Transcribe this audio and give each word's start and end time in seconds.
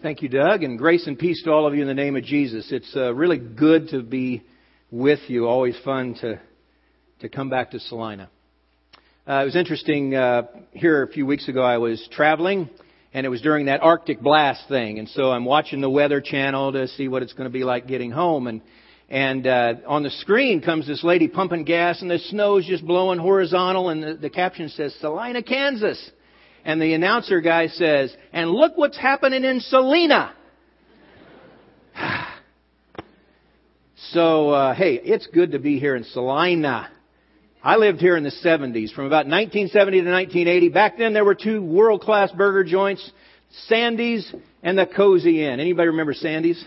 Thank 0.00 0.22
you, 0.22 0.28
Doug, 0.28 0.62
and 0.62 0.78
grace 0.78 1.08
and 1.08 1.18
peace 1.18 1.42
to 1.42 1.50
all 1.50 1.66
of 1.66 1.74
you 1.74 1.82
in 1.82 1.88
the 1.88 1.94
name 1.94 2.14
of 2.14 2.22
Jesus. 2.22 2.70
It's 2.70 2.94
uh, 2.94 3.12
really 3.12 3.38
good 3.38 3.88
to 3.88 4.00
be 4.00 4.44
with 4.92 5.18
you. 5.26 5.48
Always 5.48 5.76
fun 5.84 6.14
to 6.20 6.40
to 7.18 7.28
come 7.28 7.50
back 7.50 7.72
to 7.72 7.80
Salina. 7.80 8.30
Uh, 9.26 9.40
it 9.42 9.44
was 9.46 9.56
interesting. 9.56 10.14
Uh, 10.14 10.42
here 10.70 11.02
a 11.02 11.08
few 11.08 11.26
weeks 11.26 11.48
ago, 11.48 11.62
I 11.62 11.78
was 11.78 12.08
traveling, 12.12 12.70
and 13.12 13.26
it 13.26 13.28
was 13.28 13.40
during 13.40 13.66
that 13.66 13.82
Arctic 13.82 14.20
blast 14.20 14.68
thing, 14.68 15.00
and 15.00 15.08
so 15.08 15.32
I'm 15.32 15.44
watching 15.44 15.80
the 15.80 15.90
Weather 15.90 16.20
Channel 16.20 16.70
to 16.74 16.86
see 16.86 17.08
what 17.08 17.24
it's 17.24 17.32
going 17.32 17.50
to 17.50 17.52
be 17.52 17.64
like 17.64 17.88
getting 17.88 18.12
home, 18.12 18.46
and 18.46 18.62
and 19.08 19.48
uh, 19.48 19.74
on 19.84 20.04
the 20.04 20.10
screen 20.10 20.60
comes 20.60 20.86
this 20.86 21.02
lady 21.02 21.26
pumping 21.26 21.64
gas, 21.64 22.02
and 22.02 22.08
the 22.08 22.20
snow's 22.20 22.64
just 22.64 22.86
blowing 22.86 23.18
horizontal, 23.18 23.88
and 23.88 24.00
the, 24.00 24.14
the 24.14 24.30
caption 24.30 24.68
says 24.68 24.94
Salina, 25.00 25.42
Kansas 25.42 26.12
and 26.64 26.80
the 26.80 26.94
announcer 26.94 27.40
guy 27.40 27.68
says, 27.68 28.14
and 28.32 28.50
look 28.50 28.76
what's 28.76 28.98
happening 28.98 29.44
in 29.44 29.60
Salina. 29.60 30.34
so, 34.10 34.50
uh, 34.50 34.74
hey, 34.74 34.94
it's 34.94 35.26
good 35.28 35.52
to 35.52 35.58
be 35.58 35.78
here 35.78 35.96
in 35.96 36.04
Salina. 36.04 36.90
I 37.62 37.76
lived 37.76 38.00
here 38.00 38.16
in 38.16 38.22
the 38.22 38.30
70s, 38.30 38.92
from 38.94 39.06
about 39.06 39.26
1970 39.26 40.02
to 40.02 40.10
1980. 40.10 40.68
Back 40.68 40.96
then 40.96 41.12
there 41.12 41.24
were 41.24 41.34
two 41.34 41.62
world-class 41.62 42.32
burger 42.32 42.64
joints, 42.64 43.10
Sandy's 43.66 44.32
and 44.62 44.78
the 44.78 44.86
Cozy 44.86 45.44
Inn. 45.44 45.60
Anybody 45.60 45.88
remember 45.88 46.14
Sandy's? 46.14 46.64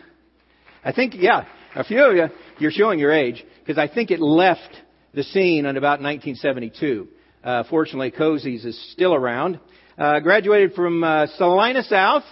I 0.83 0.91
think, 0.91 1.13
yeah, 1.17 1.45
a 1.75 1.83
few 1.83 2.03
of 2.03 2.15
you, 2.15 2.27
you're 2.59 2.71
showing 2.71 2.99
your 2.99 3.11
age, 3.11 3.43
because 3.59 3.77
I 3.77 3.87
think 3.87 4.11
it 4.11 4.19
left 4.19 4.75
the 5.13 5.23
scene 5.23 5.65
in 5.65 5.77
about 5.77 6.01
1972. 6.01 7.07
Uh, 7.43 7.63
fortunately, 7.69 8.11
Cozy's 8.11 8.65
is 8.65 8.91
still 8.91 9.13
around. 9.13 9.59
Uh, 10.01 10.19
graduated 10.19 10.73
from 10.73 11.03
uh, 11.03 11.27
Salina 11.37 11.83
South 11.83 12.23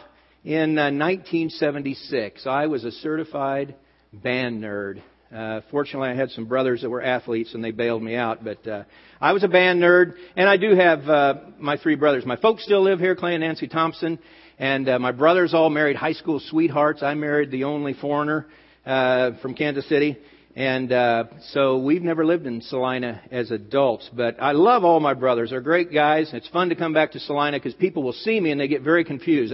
in 0.44 0.76
uh, 0.80 0.90
1976. 0.90 2.48
I 2.48 2.66
was 2.66 2.84
a 2.84 2.92
certified 2.92 3.76
band 4.12 4.64
nerd. 4.64 5.04
Uh, 5.32 5.62
fortunately, 5.70 6.10
I 6.10 6.16
had 6.16 6.32
some 6.32 6.46
brothers 6.46 6.82
that 6.82 6.90
were 6.90 7.04
athletes 7.04 7.54
and 7.54 7.64
they 7.64 7.70
bailed 7.70 8.02
me 8.02 8.16
out. 8.16 8.44
But 8.44 8.68
uh, 8.68 8.86
I 9.22 9.34
was 9.34 9.44
a 9.44 9.48
band 9.48 9.84
nerd, 9.84 10.16
and 10.36 10.50
I 10.50 10.58
do 10.58 10.74
have 10.74 11.08
uh, 11.08 11.36
my 11.60 11.78
three 11.78 11.94
brothers. 11.94 12.26
My 12.26 12.38
folks 12.38 12.64
still 12.64 12.82
live 12.82 12.98
here, 12.98 13.16
Clay 13.16 13.36
and 13.36 13.44
Nancy 13.44 13.68
Thompson, 13.68 14.18
and 14.58 14.90
uh, 14.90 14.98
my 14.98 15.12
brothers 15.12 15.54
all 15.54 15.70
married 15.70 15.96
high 15.96 16.14
school 16.14 16.40
sweethearts. 16.40 17.04
I 17.04 17.14
married 17.14 17.52
the 17.52 17.66
only 17.66 17.94
foreigner 17.94 18.48
uh, 18.84 19.34
from 19.44 19.54
Kansas 19.54 19.88
City. 19.88 20.18
And 20.56 20.92
uh, 20.92 21.26
so 21.52 21.78
we've 21.78 22.02
never 22.02 22.26
lived 22.26 22.46
in 22.48 22.62
Salina 22.62 23.22
as 23.32 23.52
adults, 23.52 24.10
but 24.12 24.42
I 24.42 24.54
love 24.54 24.84
all 24.84 25.00
my 25.00 25.14
brothers. 25.14 25.52
They're 25.52 25.62
great 25.62 25.94
guys. 25.94 26.32
It's 26.34 26.48
fun 26.50 26.70
to 26.70 26.76
come 26.76 26.94
back 26.94 27.12
to 27.12 27.20
Salina 27.20 27.58
because 27.58 27.76
people 27.76 28.02
will 28.02 28.14
see 28.14 28.40
me 28.40 28.52
and 28.52 28.60
they 28.60 28.68
get 28.68 28.82
very 28.82 29.04
confused. 29.04 29.54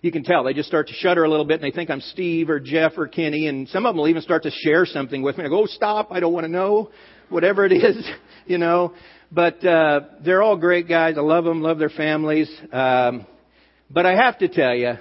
You 0.00 0.10
can 0.10 0.24
tell 0.24 0.42
they 0.42 0.54
just 0.54 0.68
start 0.68 0.88
to 0.88 0.94
shudder 0.94 1.24
a 1.24 1.30
little 1.30 1.44
bit 1.44 1.62
and 1.62 1.62
they 1.62 1.74
think 1.74 1.90
I'm 1.90 2.00
Steve 2.00 2.48
or 2.50 2.58
Jeff 2.58 2.92
or 2.96 3.06
Kenny, 3.06 3.46
and 3.46 3.68
some 3.68 3.86
of 3.86 3.90
them 3.90 3.98
will 3.98 4.08
even 4.08 4.22
start 4.22 4.42
to 4.44 4.50
share 4.50 4.84
something 4.86 5.22
with 5.22 5.38
me. 5.38 5.44
I 5.44 5.48
go, 5.48 5.62
"Oh, 5.62 5.66
stop! 5.66 6.08
I 6.10 6.18
don't 6.18 6.32
want 6.32 6.44
to 6.44 6.50
know, 6.50 6.90
whatever 7.28 7.64
it 7.66 7.72
is, 7.72 8.04
you 8.46 8.58
know." 8.58 8.94
But 9.30 9.64
uh, 9.64 10.00
they're 10.24 10.42
all 10.42 10.56
great 10.56 10.88
guys. 10.88 11.14
I 11.16 11.20
love 11.20 11.44
them, 11.44 11.62
love 11.62 11.78
their 11.78 11.88
families. 11.88 12.50
Um, 12.72 13.26
but 13.90 14.06
I 14.06 14.16
have 14.16 14.38
to 14.38 14.48
tell 14.48 14.74
you, 14.74 14.94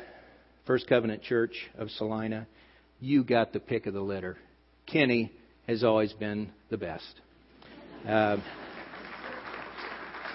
First 0.67 0.87
Covenant 0.87 1.23
Church 1.23 1.55
of 1.77 1.89
Salina, 1.89 2.47
you 2.99 3.23
got 3.23 3.53
the 3.53 3.59
pick 3.59 3.87
of 3.87 3.93
the 3.93 4.01
litter. 4.01 4.37
Kenny 4.91 5.31
has 5.67 5.83
always 5.83 6.11
been 6.11 6.51
the 6.69 6.77
best. 6.77 7.21
Uh, 8.05 8.37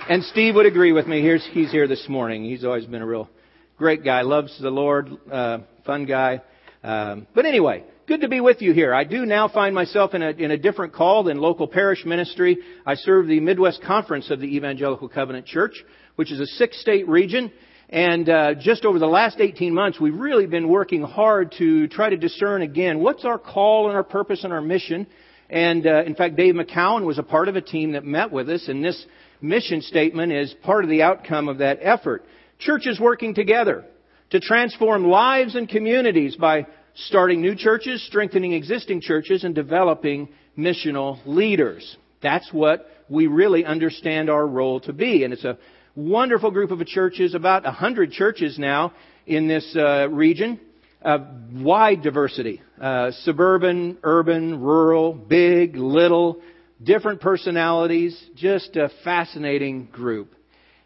and 0.08 0.22
Steve 0.24 0.54
would 0.54 0.66
agree 0.66 0.92
with 0.92 1.06
me. 1.06 1.20
Here's, 1.20 1.46
he's 1.52 1.70
here 1.70 1.86
this 1.86 2.08
morning. 2.08 2.44
He's 2.44 2.64
always 2.64 2.86
been 2.86 3.02
a 3.02 3.06
real 3.06 3.28
great 3.76 4.02
guy, 4.02 4.22
loves 4.22 4.58
the 4.60 4.70
Lord, 4.70 5.10
uh, 5.30 5.58
fun 5.84 6.06
guy. 6.06 6.40
Um, 6.82 7.26
but 7.34 7.44
anyway, 7.44 7.84
good 8.06 8.22
to 8.22 8.28
be 8.28 8.40
with 8.40 8.62
you 8.62 8.72
here. 8.72 8.94
I 8.94 9.04
do 9.04 9.26
now 9.26 9.48
find 9.48 9.74
myself 9.74 10.14
in 10.14 10.22
a, 10.22 10.30
in 10.30 10.50
a 10.50 10.56
different 10.56 10.94
call 10.94 11.24
than 11.24 11.38
local 11.38 11.68
parish 11.68 12.04
ministry. 12.06 12.56
I 12.86 12.94
serve 12.94 13.26
the 13.26 13.40
Midwest 13.40 13.82
Conference 13.82 14.30
of 14.30 14.40
the 14.40 14.56
Evangelical 14.56 15.08
Covenant 15.08 15.46
Church, 15.46 15.74
which 16.14 16.32
is 16.32 16.40
a 16.40 16.46
six 16.46 16.80
state 16.80 17.06
region. 17.06 17.52
And 17.88 18.28
uh, 18.28 18.54
just 18.54 18.84
over 18.84 18.98
the 18.98 19.06
last 19.06 19.38
18 19.38 19.72
months, 19.72 20.00
we've 20.00 20.18
really 20.18 20.46
been 20.46 20.68
working 20.68 21.02
hard 21.02 21.54
to 21.58 21.86
try 21.86 22.10
to 22.10 22.16
discern 22.16 22.62
again 22.62 22.98
what's 22.98 23.24
our 23.24 23.38
call 23.38 23.86
and 23.86 23.96
our 23.96 24.02
purpose 24.02 24.42
and 24.42 24.52
our 24.52 24.60
mission. 24.60 25.06
And 25.48 25.86
uh, 25.86 26.02
in 26.04 26.16
fact, 26.16 26.34
Dave 26.34 26.54
McCowan 26.54 27.04
was 27.04 27.18
a 27.18 27.22
part 27.22 27.48
of 27.48 27.54
a 27.54 27.60
team 27.60 27.92
that 27.92 28.04
met 28.04 28.32
with 28.32 28.50
us, 28.50 28.66
and 28.66 28.84
this 28.84 29.06
mission 29.40 29.82
statement 29.82 30.32
is 30.32 30.52
part 30.64 30.82
of 30.82 30.90
the 30.90 31.02
outcome 31.02 31.48
of 31.48 31.58
that 31.58 31.78
effort. 31.80 32.24
Churches 32.58 32.98
working 32.98 33.34
together 33.34 33.84
to 34.30 34.40
transform 34.40 35.04
lives 35.06 35.54
and 35.54 35.68
communities 35.68 36.34
by 36.34 36.66
starting 36.94 37.40
new 37.40 37.54
churches, 37.54 38.04
strengthening 38.06 38.52
existing 38.52 39.00
churches, 39.00 39.44
and 39.44 39.54
developing 39.54 40.28
missional 40.58 41.18
leaders. 41.24 41.96
That's 42.22 42.52
what 42.52 42.88
we 43.08 43.28
really 43.28 43.64
understand 43.64 44.28
our 44.28 44.44
role 44.44 44.80
to 44.80 44.92
be. 44.92 45.22
And 45.22 45.32
it's 45.32 45.44
a 45.44 45.58
wonderful 45.96 46.50
group 46.50 46.70
of 46.70 46.86
churches, 46.86 47.34
about 47.34 47.66
a 47.66 47.72
hundred 47.72 48.12
churches 48.12 48.58
now 48.58 48.92
in 49.26 49.48
this 49.48 49.74
uh, 49.76 50.08
region. 50.08 50.60
Uh, 51.02 51.18
wide 51.52 52.02
diversity, 52.02 52.60
uh, 52.80 53.12
suburban, 53.20 53.96
urban, 54.02 54.60
rural, 54.60 55.12
big, 55.12 55.76
little, 55.76 56.40
different 56.82 57.20
personalities, 57.20 58.20
just 58.34 58.74
a 58.76 58.90
fascinating 59.04 59.86
group. 59.86 60.34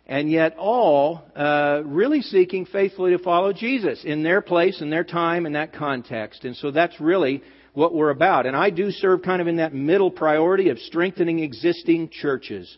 And 0.06 0.30
yet 0.30 0.56
all 0.58 1.22
uh, 1.34 1.82
really 1.86 2.20
seeking 2.20 2.66
faithfully 2.66 3.12
to 3.12 3.18
follow 3.18 3.52
Jesus 3.52 4.04
in 4.04 4.22
their 4.22 4.42
place, 4.42 4.82
in 4.82 4.90
their 4.90 5.04
time, 5.04 5.46
in 5.46 5.54
that 5.54 5.72
context. 5.72 6.44
And 6.44 6.56
so 6.56 6.70
that's 6.70 7.00
really 7.00 7.42
what 7.72 7.94
we're 7.94 8.10
about. 8.10 8.44
And 8.44 8.56
I 8.56 8.70
do 8.70 8.90
serve 8.90 9.22
kind 9.22 9.40
of 9.40 9.48
in 9.48 9.56
that 9.56 9.72
middle 9.72 10.10
priority 10.10 10.68
of 10.68 10.78
strengthening 10.80 11.38
existing 11.38 12.10
churches. 12.10 12.76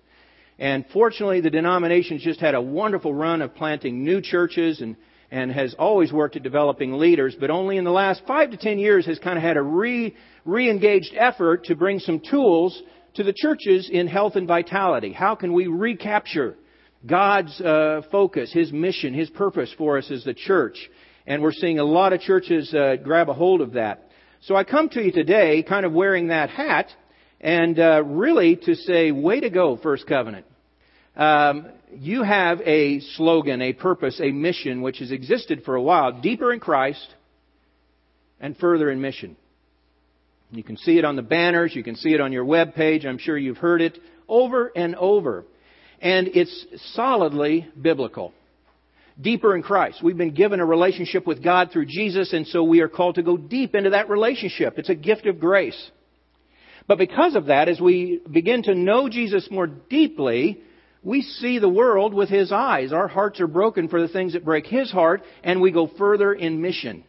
And 0.63 0.85
fortunately, 0.93 1.41
the 1.41 1.51
denomination's 1.51 2.23
just 2.23 2.39
had 2.39 2.55
a 2.55 2.63
wonderful 2.63 3.13
run 3.13 3.43
of 3.43 3.53
planting 3.53 4.05
new 4.05 4.21
churches 4.21 4.81
and, 4.81 4.95
and 5.29 5.51
has 5.51 5.75
always 5.77 6.13
worked 6.13 6.37
at 6.37 6.45
developing 6.45 6.93
leaders, 6.93 7.35
but 7.35 7.51
only 7.51 7.79
in 7.79 7.85
the 7.85 7.91
last 7.91 8.23
five 8.29 8.53
to 8.53 8.57
ten 8.57 8.79
years 8.79 9.05
has 9.07 9.19
kind 9.19 9.37
of 9.37 9.43
had 9.43 9.57
a 9.57 9.61
re, 9.63 10.15
re-engaged 10.45 11.15
effort 11.19 11.65
to 11.65 11.75
bring 11.75 11.99
some 11.99 12.21
tools 12.21 12.81
to 13.15 13.25
the 13.25 13.33
churches 13.33 13.91
in 13.93 14.07
health 14.07 14.37
and 14.37 14.47
vitality. 14.47 15.13
How 15.13 15.35
can 15.35 15.53
we 15.53 15.67
recapture 15.67 16.55
God's 17.05 17.61
uh, 17.61 18.03
focus, 18.13 18.53
His 18.53 18.73
mission, 18.73 19.15
His 19.15 19.31
purpose 19.31 19.75
for 19.77 19.99
us 19.99 20.13
as 20.13 20.23
the 20.23 20.33
church? 20.33 20.79
And 21.27 21.43
we're 21.43 21.51
seeing 21.51 21.81
a 21.81 21.85
lot 21.85 22.13
of 22.13 22.21
churches 22.21 22.73
uh, 22.73 22.95
grab 23.03 23.29
a 23.29 23.35
hold 23.35 23.63
of 23.63 23.73
that. 23.73 24.11
So 24.43 24.55
I 24.55 24.63
come 24.63 24.89
to 24.91 25.03
you 25.03 25.11
today 25.11 25.65
kind 25.65 25.85
of 25.85 25.93
wearing 25.93 26.29
that 26.29 26.51
hat 26.51 26.87
and 27.41 27.81
uh, 27.81 28.05
really 28.05 28.55
to 28.55 28.77
say, 28.77 29.11
way 29.11 29.41
to 29.41 29.51
go, 29.51 29.77
First 29.77 30.07
Covenant. 30.07 30.47
Um, 31.17 31.67
you 31.95 32.23
have 32.23 32.61
a 32.63 33.01
slogan, 33.17 33.61
a 33.61 33.73
purpose, 33.75 34.21
a 34.21 34.31
mission 34.31 34.81
which 34.83 34.99
has 34.99 35.11
existed 35.11 35.63
for 35.65 35.75
a 35.75 35.83
while 35.83 36.21
deeper 36.21 36.53
in 36.53 36.61
Christ 36.61 37.07
and 38.41 38.57
further 38.57 38.91
in 38.91 39.01
mission. 39.01 39.37
You 40.51 40.63
can 40.63 40.77
see 40.77 40.99
it 40.99 41.05
on 41.05 41.17
the 41.17 41.23
banners, 41.23 41.75
you 41.75 41.83
can 41.83 41.97
see 41.97 42.13
it 42.15 42.21
on 42.21 42.33
your 42.33 42.45
web 42.45 42.75
page. 42.75 43.07
I'm 43.07 43.19
sure 43.19 43.39
you've 43.39 43.59
heard 43.59 43.81
it 43.81 43.99
over 44.29 44.71
and 44.75 44.95
over. 44.97 45.45
And 46.01 46.29
it's 46.29 46.67
solidly 46.95 47.69
biblical. 47.81 48.33
Deeper 49.21 49.55
in 49.55 49.63
Christ. 49.63 50.03
We've 50.03 50.17
been 50.17 50.35
given 50.35 50.61
a 50.61 50.67
relationship 50.67 51.27
with 51.27 51.45
God 51.45 51.71
through 51.71 51.87
Jesus, 51.87 52.33
and 52.33 52.47
so 52.47 52.65
we 52.65 52.81
are 52.81 52.89
called 52.89 53.17
to 53.17 53.23
go 53.23 53.37
deep 53.37 53.75
into 53.75 53.91
that 53.91 54.09
relationship. 54.09 54.79
It's 54.79 54.89
a 54.89 54.95
gift 54.95 55.27
of 55.27 55.39
grace. 55.39 55.91
But 56.87 56.99
because 56.99 57.37
of 57.37 57.47
that, 57.47 57.69
as 57.69 57.81
we 57.81 58.21
begin 58.31 58.65
to 58.65 58.75
know 58.75 59.09
Jesus 59.09 59.49
more 59.51 59.67
deeply, 59.67 60.61
we 61.03 61.23
see 61.23 61.59
the 61.59 61.69
world 61.69 62.15
with 62.15 62.29
His 62.29 62.53
eyes. 62.53 62.93
Our 62.93 63.09
hearts 63.09 63.41
are 63.41 63.47
broken 63.47 63.89
for 63.89 64.01
the 64.01 64.09
things 64.09 64.35
that 64.35 64.45
break 64.45 64.67
His 64.67 64.91
heart, 64.91 65.23
and 65.43 65.61
we 65.61 65.73
go 65.73 65.91
further 65.99 66.33
in 66.33 66.61
mission. 66.61 67.05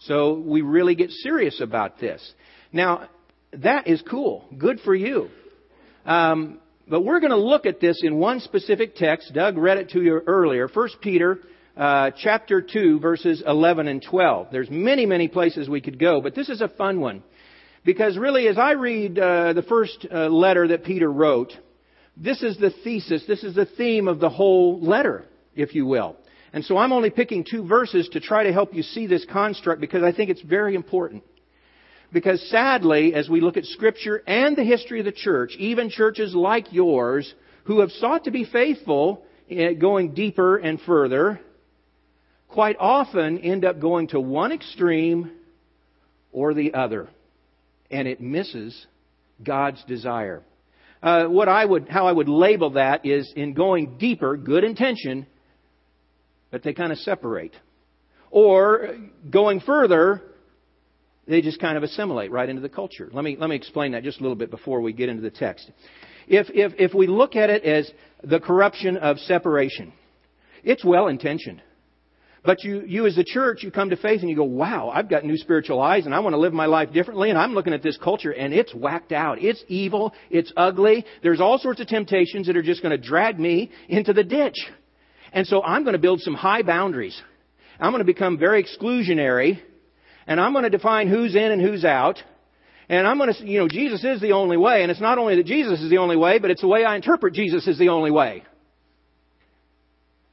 So 0.00 0.34
we 0.34 0.62
really 0.62 0.94
get 0.94 1.10
serious 1.10 1.60
about 1.60 1.98
this. 1.98 2.32
Now, 2.72 3.08
that 3.52 3.88
is 3.88 4.02
cool. 4.08 4.46
Good 4.56 4.80
for 4.80 4.94
you. 4.94 5.28
Um, 6.04 6.60
but 6.86 7.02
we're 7.02 7.20
going 7.20 7.32
to 7.32 7.36
look 7.36 7.66
at 7.66 7.80
this 7.80 8.00
in 8.02 8.16
one 8.16 8.40
specific 8.40 8.94
text. 8.94 9.32
Doug 9.34 9.58
read 9.58 9.78
it 9.78 9.90
to 9.90 10.02
you 10.02 10.20
earlier. 10.26 10.68
1 10.68 10.88
Peter 11.02 11.40
uh, 11.76 12.10
chapter 12.16 12.60
2, 12.62 13.00
verses 13.00 13.42
11 13.46 13.88
and 13.88 14.02
12. 14.02 14.48
There's 14.50 14.70
many, 14.70 15.06
many 15.06 15.28
places 15.28 15.68
we 15.68 15.80
could 15.80 15.98
go, 15.98 16.20
but 16.20 16.34
this 16.34 16.48
is 16.48 16.60
a 16.60 16.68
fun 16.68 17.00
one. 17.00 17.22
Because 17.84 18.18
really, 18.18 18.48
as 18.48 18.58
I 18.58 18.72
read 18.72 19.18
uh, 19.18 19.52
the 19.52 19.62
first 19.62 20.06
uh, 20.10 20.28
letter 20.28 20.68
that 20.68 20.84
Peter 20.84 21.10
wrote, 21.10 21.52
this 22.20 22.42
is 22.42 22.58
the 22.58 22.70
thesis, 22.82 23.24
this 23.26 23.44
is 23.44 23.54
the 23.54 23.66
theme 23.66 24.08
of 24.08 24.18
the 24.18 24.28
whole 24.28 24.80
letter, 24.80 25.24
if 25.54 25.74
you 25.74 25.86
will. 25.86 26.16
And 26.52 26.64
so 26.64 26.76
I'm 26.76 26.92
only 26.92 27.10
picking 27.10 27.44
two 27.48 27.66
verses 27.66 28.08
to 28.12 28.20
try 28.20 28.44
to 28.44 28.52
help 28.52 28.74
you 28.74 28.82
see 28.82 29.06
this 29.06 29.24
construct 29.30 29.80
because 29.80 30.02
I 30.02 30.12
think 30.12 30.30
it's 30.30 30.42
very 30.42 30.74
important. 30.74 31.22
Because 32.12 32.42
sadly, 32.48 33.14
as 33.14 33.28
we 33.28 33.40
look 33.40 33.56
at 33.56 33.66
Scripture 33.66 34.22
and 34.26 34.56
the 34.56 34.64
history 34.64 34.98
of 34.98 35.04
the 35.04 35.12
church, 35.12 35.54
even 35.58 35.90
churches 35.90 36.34
like 36.34 36.72
yours 36.72 37.32
who 37.64 37.80
have 37.80 37.90
sought 37.92 38.24
to 38.24 38.30
be 38.30 38.44
faithful, 38.44 39.22
going 39.78 40.14
deeper 40.14 40.56
and 40.56 40.80
further, 40.80 41.38
quite 42.48 42.76
often 42.78 43.38
end 43.38 43.64
up 43.64 43.78
going 43.78 44.08
to 44.08 44.20
one 44.20 44.52
extreme 44.52 45.30
or 46.32 46.54
the 46.54 46.74
other, 46.74 47.08
and 47.90 48.08
it 48.08 48.20
misses 48.20 48.86
God's 49.42 49.82
desire. 49.84 50.42
Uh, 51.02 51.26
what 51.26 51.48
I 51.48 51.64
would, 51.64 51.88
how 51.88 52.06
I 52.06 52.12
would 52.12 52.28
label 52.28 52.70
that 52.70 53.06
is 53.06 53.32
in 53.36 53.54
going 53.54 53.98
deeper, 53.98 54.36
good 54.36 54.64
intention, 54.64 55.26
but 56.50 56.62
they 56.62 56.72
kind 56.72 56.92
of 56.92 56.98
separate. 56.98 57.54
Or 58.30 58.96
going 59.30 59.60
further, 59.60 60.22
they 61.26 61.40
just 61.40 61.60
kind 61.60 61.76
of 61.76 61.82
assimilate 61.82 62.30
right 62.30 62.48
into 62.48 62.62
the 62.62 62.68
culture. 62.68 63.08
Let 63.12 63.24
me, 63.24 63.36
let 63.38 63.48
me 63.48 63.56
explain 63.56 63.92
that 63.92 64.02
just 64.02 64.18
a 64.18 64.22
little 64.22 64.36
bit 64.36 64.50
before 64.50 64.80
we 64.80 64.92
get 64.92 65.08
into 65.08 65.22
the 65.22 65.30
text. 65.30 65.70
If, 66.26 66.48
if, 66.50 66.72
if 66.78 66.94
we 66.94 67.06
look 67.06 67.36
at 67.36 67.48
it 67.48 67.64
as 67.64 67.90
the 68.22 68.40
corruption 68.40 68.96
of 68.96 69.18
separation, 69.20 69.92
it's 70.64 70.84
well 70.84 71.08
intentioned. 71.08 71.62
But 72.44 72.62
you, 72.62 72.82
you 72.86 73.06
as 73.06 73.16
the 73.16 73.24
church, 73.24 73.62
you 73.62 73.70
come 73.70 73.90
to 73.90 73.96
faith 73.96 74.20
and 74.20 74.30
you 74.30 74.36
go, 74.36 74.44
wow, 74.44 74.90
I've 74.94 75.08
got 75.08 75.24
new 75.24 75.36
spiritual 75.36 75.80
eyes 75.80 76.06
and 76.06 76.14
I 76.14 76.20
want 76.20 76.34
to 76.34 76.38
live 76.38 76.52
my 76.52 76.66
life 76.66 76.92
differently 76.92 77.30
and 77.30 77.38
I'm 77.38 77.52
looking 77.52 77.72
at 77.72 77.82
this 77.82 77.96
culture 77.96 78.30
and 78.30 78.54
it's 78.54 78.74
whacked 78.74 79.12
out. 79.12 79.42
It's 79.42 79.62
evil. 79.68 80.12
It's 80.30 80.52
ugly. 80.56 81.04
There's 81.22 81.40
all 81.40 81.58
sorts 81.58 81.80
of 81.80 81.88
temptations 81.88 82.46
that 82.46 82.56
are 82.56 82.62
just 82.62 82.82
going 82.82 82.98
to 82.98 83.04
drag 83.04 83.38
me 83.38 83.70
into 83.88 84.12
the 84.12 84.24
ditch. 84.24 84.56
And 85.32 85.46
so 85.46 85.62
I'm 85.62 85.82
going 85.82 85.94
to 85.94 85.98
build 85.98 86.20
some 86.20 86.34
high 86.34 86.62
boundaries. 86.62 87.20
I'm 87.80 87.90
going 87.90 88.00
to 88.00 88.04
become 88.04 88.38
very 88.38 88.64
exclusionary 88.64 89.60
and 90.26 90.40
I'm 90.40 90.52
going 90.52 90.64
to 90.64 90.70
define 90.70 91.08
who's 91.08 91.34
in 91.34 91.50
and 91.50 91.60
who's 91.60 91.84
out. 91.84 92.22
And 92.88 93.06
I'm 93.06 93.18
going 93.18 93.32
to, 93.32 93.46
you 93.46 93.58
know, 93.58 93.68
Jesus 93.68 94.02
is 94.04 94.20
the 94.20 94.32
only 94.32 94.56
way. 94.56 94.82
And 94.82 94.90
it's 94.90 95.00
not 95.00 95.18
only 95.18 95.36
that 95.36 95.46
Jesus 95.46 95.80
is 95.80 95.90
the 95.90 95.98
only 95.98 96.16
way, 96.16 96.38
but 96.38 96.50
it's 96.50 96.60
the 96.60 96.68
way 96.68 96.84
I 96.84 96.96
interpret 96.96 97.34
Jesus 97.34 97.66
is 97.66 97.78
the 97.78 97.88
only 97.88 98.10
way. 98.10 98.44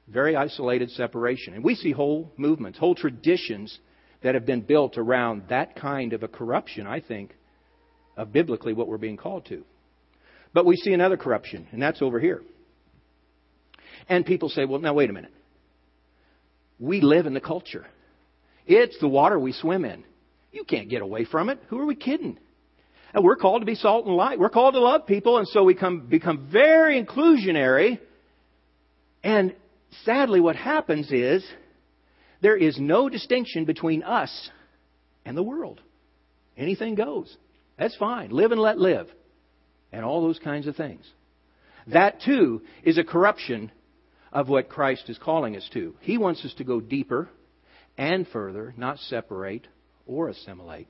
Very 0.08 0.36
isolated 0.36 0.92
separation. 0.92 1.54
And 1.54 1.64
we 1.64 1.76
see 1.76 1.92
whole 1.92 2.32
movements, 2.38 2.78
whole 2.78 2.96
traditions 2.96 3.78
that 4.22 4.36
have 4.36 4.46
been 4.46 4.62
built 4.62 4.98
around 4.98 5.44
that 5.50 5.76
kind 5.76 6.14
of 6.14 6.24
a 6.24 6.28
corruption, 6.28 6.88
I 6.88 7.00
think, 7.00 7.36
of 8.16 8.32
biblically 8.32 8.74
what 8.74 8.88
we're 8.88 8.98
being 8.98 9.18
called 9.18 9.46
to. 9.48 9.64
But 10.54 10.66
we 10.66 10.78
see 10.78 10.94
another 10.94 11.18
corruption, 11.18 11.68
and 11.72 11.82
that's 11.82 12.02
over 12.02 12.20
here. 12.20 12.42
And 14.08 14.26
people 14.26 14.50
say, 14.50 14.66
well, 14.66 14.80
now 14.80 14.94
wait 14.94 15.10
a 15.10 15.14
minute. 15.14 15.34
We 16.80 17.02
live 17.02 17.26
in 17.26 17.34
the 17.34 17.42
culture. 17.42 17.86
It's 18.66 18.98
the 19.00 19.08
water 19.08 19.40
we 19.40 19.54
swim 19.54 19.86
in. 19.86 20.04
You 20.52 20.64
can't 20.64 20.90
get 20.90 21.02
away 21.02 21.26
from 21.26 21.50
it. 21.50 21.60
Who 21.68 21.80
are 21.80 21.86
we 21.86 21.96
kidding? 21.96 22.38
And 23.14 23.24
we're 23.24 23.36
called 23.36 23.62
to 23.62 23.66
be 23.66 23.76
salt 23.76 24.06
and 24.06 24.16
light. 24.16 24.40
We're 24.40 24.50
called 24.50 24.74
to 24.76 24.80
love 24.80 25.06
people, 25.08 25.38
and 25.38 25.48
so 25.48 25.64
we 25.64 25.74
come, 25.74 26.08
become 26.08 26.50
very 26.52 27.04
inclusionary. 27.04 28.00
And 29.24 29.56
sadly, 30.04 30.40
what 30.40 30.56
happens 30.56 31.12
is 31.12 31.46
there 32.42 32.58
is 32.58 32.80
no 32.80 33.10
distinction 33.10 33.66
between 33.66 34.04
us 34.04 34.50
and 35.26 35.38
the 35.38 35.44
world. 35.44 35.82
Anything 36.58 36.96
goes. 36.96 37.36
That's 37.78 37.96
fine. 37.98 38.30
Live 38.30 38.52
and 38.52 38.62
let 38.62 38.78
live. 38.78 39.08
And 39.92 40.04
all 40.04 40.22
those 40.22 40.40
kinds 40.40 40.68
of 40.68 40.76
things. 40.76 41.06
That 41.88 42.22
too 42.22 42.62
is 42.84 42.98
a 42.98 43.04
corruption 43.04 43.72
of 44.32 44.50
what 44.50 44.70
Christ 44.70 45.10
is 45.10 45.18
calling 45.18 45.56
us 45.56 45.68
to. 45.74 45.96
He 46.02 46.18
wants 46.18 46.44
us 46.44 46.54
to 46.56 46.64
go 46.64 46.82
deeper 46.82 47.30
and 47.98 48.28
further, 48.28 48.74
not 48.78 49.00
separate 49.00 49.68
or 50.06 50.30
assimilate. 50.30 50.88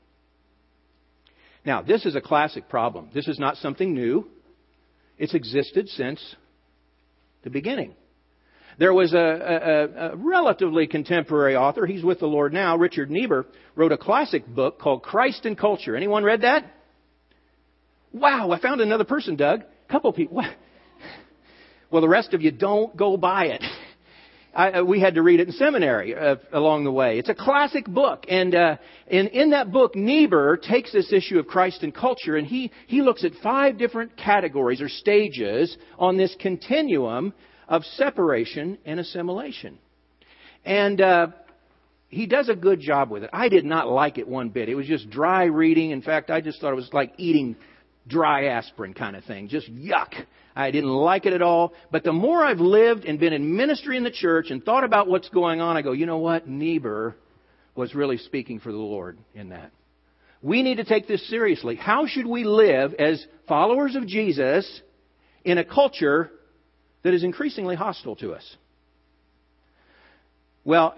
Now, 1.65 1.81
this 1.81 2.05
is 2.05 2.15
a 2.15 2.21
classic 2.21 2.69
problem. 2.69 3.09
This 3.13 3.27
is 3.27 3.39
not 3.39 3.57
something 3.57 3.93
new. 3.93 4.27
It's 5.17 5.33
existed 5.33 5.87
since 5.89 6.35
the 7.43 7.49
beginning. 7.49 7.95
There 8.77 8.93
was 8.93 9.13
a, 9.13 9.17
a, 9.17 10.11
a, 10.11 10.15
relatively 10.17 10.87
contemporary 10.87 11.55
author, 11.55 11.85
he's 11.85 12.03
with 12.03 12.19
the 12.19 12.27
Lord 12.27 12.53
now, 12.53 12.77
Richard 12.77 13.09
Niebuhr, 13.09 13.45
wrote 13.75 13.91
a 13.91 13.97
classic 13.97 14.45
book 14.45 14.79
called 14.79 15.01
Christ 15.01 15.45
and 15.45 15.57
Culture. 15.57 15.95
Anyone 15.95 16.23
read 16.23 16.41
that? 16.41 16.65
Wow, 18.11 18.51
I 18.51 18.59
found 18.59 18.81
another 18.81 19.05
person, 19.05 19.35
Doug. 19.35 19.61
A 19.61 19.91
couple 19.91 20.11
people. 20.13 20.43
Well, 21.91 22.01
the 22.01 22.09
rest 22.09 22.33
of 22.33 22.41
you 22.41 22.51
don't 22.51 22.97
go 22.97 23.15
buy 23.15 23.45
it. 23.45 23.63
I, 24.53 24.71
uh, 24.71 24.83
we 24.83 24.99
had 24.99 25.15
to 25.15 25.21
read 25.21 25.39
it 25.39 25.47
in 25.47 25.53
seminary 25.53 26.15
uh, 26.15 26.37
along 26.51 26.83
the 26.83 26.91
way. 26.91 27.19
It's 27.19 27.29
a 27.29 27.35
classic 27.35 27.85
book, 27.85 28.25
and 28.27 28.55
uh, 28.55 28.77
in, 29.07 29.27
in 29.27 29.51
that 29.51 29.71
book, 29.71 29.95
Niebuhr 29.95 30.57
takes 30.57 30.91
this 30.91 31.13
issue 31.13 31.39
of 31.39 31.47
Christ 31.47 31.83
and 31.83 31.93
culture, 31.93 32.37
and 32.37 32.47
he 32.47 32.71
he 32.87 33.01
looks 33.01 33.23
at 33.23 33.33
five 33.43 33.77
different 33.77 34.17
categories 34.17 34.81
or 34.81 34.89
stages 34.89 35.77
on 35.99 36.17
this 36.17 36.35
continuum 36.39 37.33
of 37.67 37.83
separation 37.83 38.77
and 38.85 38.99
assimilation, 38.99 39.77
and. 40.63 41.01
Uh, 41.01 41.27
he 42.07 42.27
does 42.27 42.47
a 42.47 42.55
good 42.55 42.79
job 42.79 43.09
with 43.09 43.23
it. 43.23 43.29
I 43.33 43.49
did 43.49 43.65
not 43.65 43.89
like 43.89 44.17
it 44.17 44.27
one 44.27 44.47
bit. 44.47 44.69
It 44.69 44.75
was 44.75 44.87
just 44.87 45.09
dry 45.09 45.45
reading. 45.45 45.91
In 45.91 46.01
fact, 46.01 46.29
I 46.29 46.39
just 46.39 46.61
thought 46.61 46.71
it 46.71 46.75
was 46.75 46.89
like 46.93 47.13
eating 47.17 47.57
dry 48.07 48.45
aspirin 48.45 48.93
kind 48.93 49.15
of 49.15 49.25
thing. 49.25 49.49
Just 49.49 49.69
yuck. 49.73 50.13
I 50.55 50.71
didn't 50.71 50.91
like 50.91 51.25
it 51.25 51.33
at 51.33 51.41
all. 51.41 51.73
But 51.91 52.03
the 52.03 52.13
more 52.13 52.43
I've 52.43 52.59
lived 52.59 53.05
and 53.05 53.19
been 53.19 53.33
in 53.33 53.57
ministry 53.57 53.97
in 53.97 54.03
the 54.03 54.11
church 54.11 54.49
and 54.49 54.63
thought 54.63 54.83
about 54.83 55.07
what's 55.07 55.29
going 55.29 55.59
on, 55.59 55.75
I 55.75 55.81
go, 55.81 55.91
you 55.91 56.05
know 56.05 56.19
what? 56.19 56.47
Niebuhr 56.47 57.15
was 57.75 57.93
really 57.93 58.17
speaking 58.17 58.59
for 58.59 58.71
the 58.71 58.77
Lord 58.77 59.17
in 59.33 59.49
that. 59.49 59.71
We 60.41 60.63
need 60.63 60.77
to 60.77 60.85
take 60.85 61.07
this 61.07 61.27
seriously. 61.27 61.75
How 61.75 62.07
should 62.07 62.27
we 62.27 62.43
live 62.43 62.93
as 62.93 63.25
followers 63.47 63.95
of 63.95 64.07
Jesus 64.07 64.81
in 65.43 65.57
a 65.57 65.65
culture 65.65 66.31
that 67.05 67.13
is 67.13 67.23
increasingly 67.23 67.75
hostile 67.75 68.15
to 68.15 68.33
us? 68.33 68.57
Well, 70.63 70.95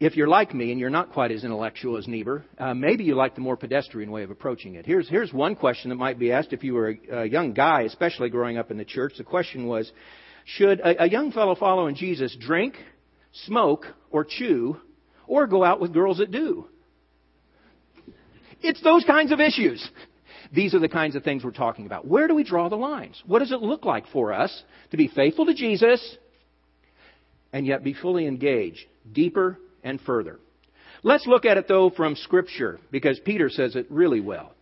if 0.00 0.16
you're 0.16 0.26
like 0.26 0.52
me 0.52 0.72
and 0.72 0.80
you're 0.80 0.90
not 0.90 1.12
quite 1.12 1.30
as 1.30 1.44
intellectual 1.44 1.96
as 1.96 2.08
Niebuhr, 2.08 2.44
uh, 2.58 2.74
maybe 2.74 3.04
you 3.04 3.14
like 3.14 3.36
the 3.36 3.40
more 3.40 3.56
pedestrian 3.56 4.10
way 4.10 4.24
of 4.24 4.32
approaching 4.32 4.74
it. 4.74 4.84
Here's, 4.84 5.08
here's 5.08 5.32
one 5.32 5.54
question 5.54 5.90
that 5.90 5.94
might 5.94 6.18
be 6.18 6.32
asked 6.32 6.52
if 6.52 6.64
you 6.64 6.74
were 6.74 6.88
a, 6.90 7.18
a 7.20 7.24
young 7.24 7.52
guy, 7.52 7.82
especially 7.82 8.30
growing 8.30 8.58
up 8.58 8.72
in 8.72 8.78
the 8.78 8.84
church. 8.84 9.12
The 9.16 9.22
question 9.22 9.68
was, 9.68 9.92
should 10.44 10.80
a, 10.80 11.04
a 11.04 11.08
young 11.08 11.30
fellow 11.30 11.54
following 11.54 11.94
Jesus 11.94 12.36
drink, 12.40 12.74
smoke, 13.44 13.86
or 14.10 14.24
chew, 14.24 14.80
or 15.28 15.46
go 15.46 15.62
out 15.62 15.78
with 15.80 15.94
girls 15.94 16.18
that 16.18 16.32
do? 16.32 16.66
It's 18.60 18.82
those 18.82 19.04
kinds 19.04 19.30
of 19.30 19.38
issues. 19.38 19.88
These 20.52 20.74
are 20.74 20.78
the 20.78 20.88
kinds 20.88 21.16
of 21.16 21.24
things 21.24 21.44
we're 21.44 21.50
talking 21.50 21.86
about. 21.86 22.06
Where 22.06 22.28
do 22.28 22.34
we 22.34 22.44
draw 22.44 22.68
the 22.68 22.76
lines? 22.76 23.22
What 23.26 23.40
does 23.40 23.52
it 23.52 23.60
look 23.60 23.84
like 23.84 24.06
for 24.08 24.32
us 24.32 24.62
to 24.90 24.96
be 24.96 25.08
faithful 25.08 25.46
to 25.46 25.54
Jesus 25.54 26.16
and 27.52 27.66
yet 27.66 27.82
be 27.82 27.94
fully 27.94 28.26
engaged, 28.26 28.84
deeper 29.12 29.58
and 29.82 30.00
further. 30.00 30.38
Let's 31.02 31.26
look 31.26 31.44
at 31.44 31.56
it 31.56 31.68
though 31.68 31.90
from 31.90 32.16
Scripture 32.16 32.78
because 32.90 33.18
Peter 33.24 33.48
says 33.48 33.76
it 33.76 33.86
really 33.90 34.20
well. 34.20 34.52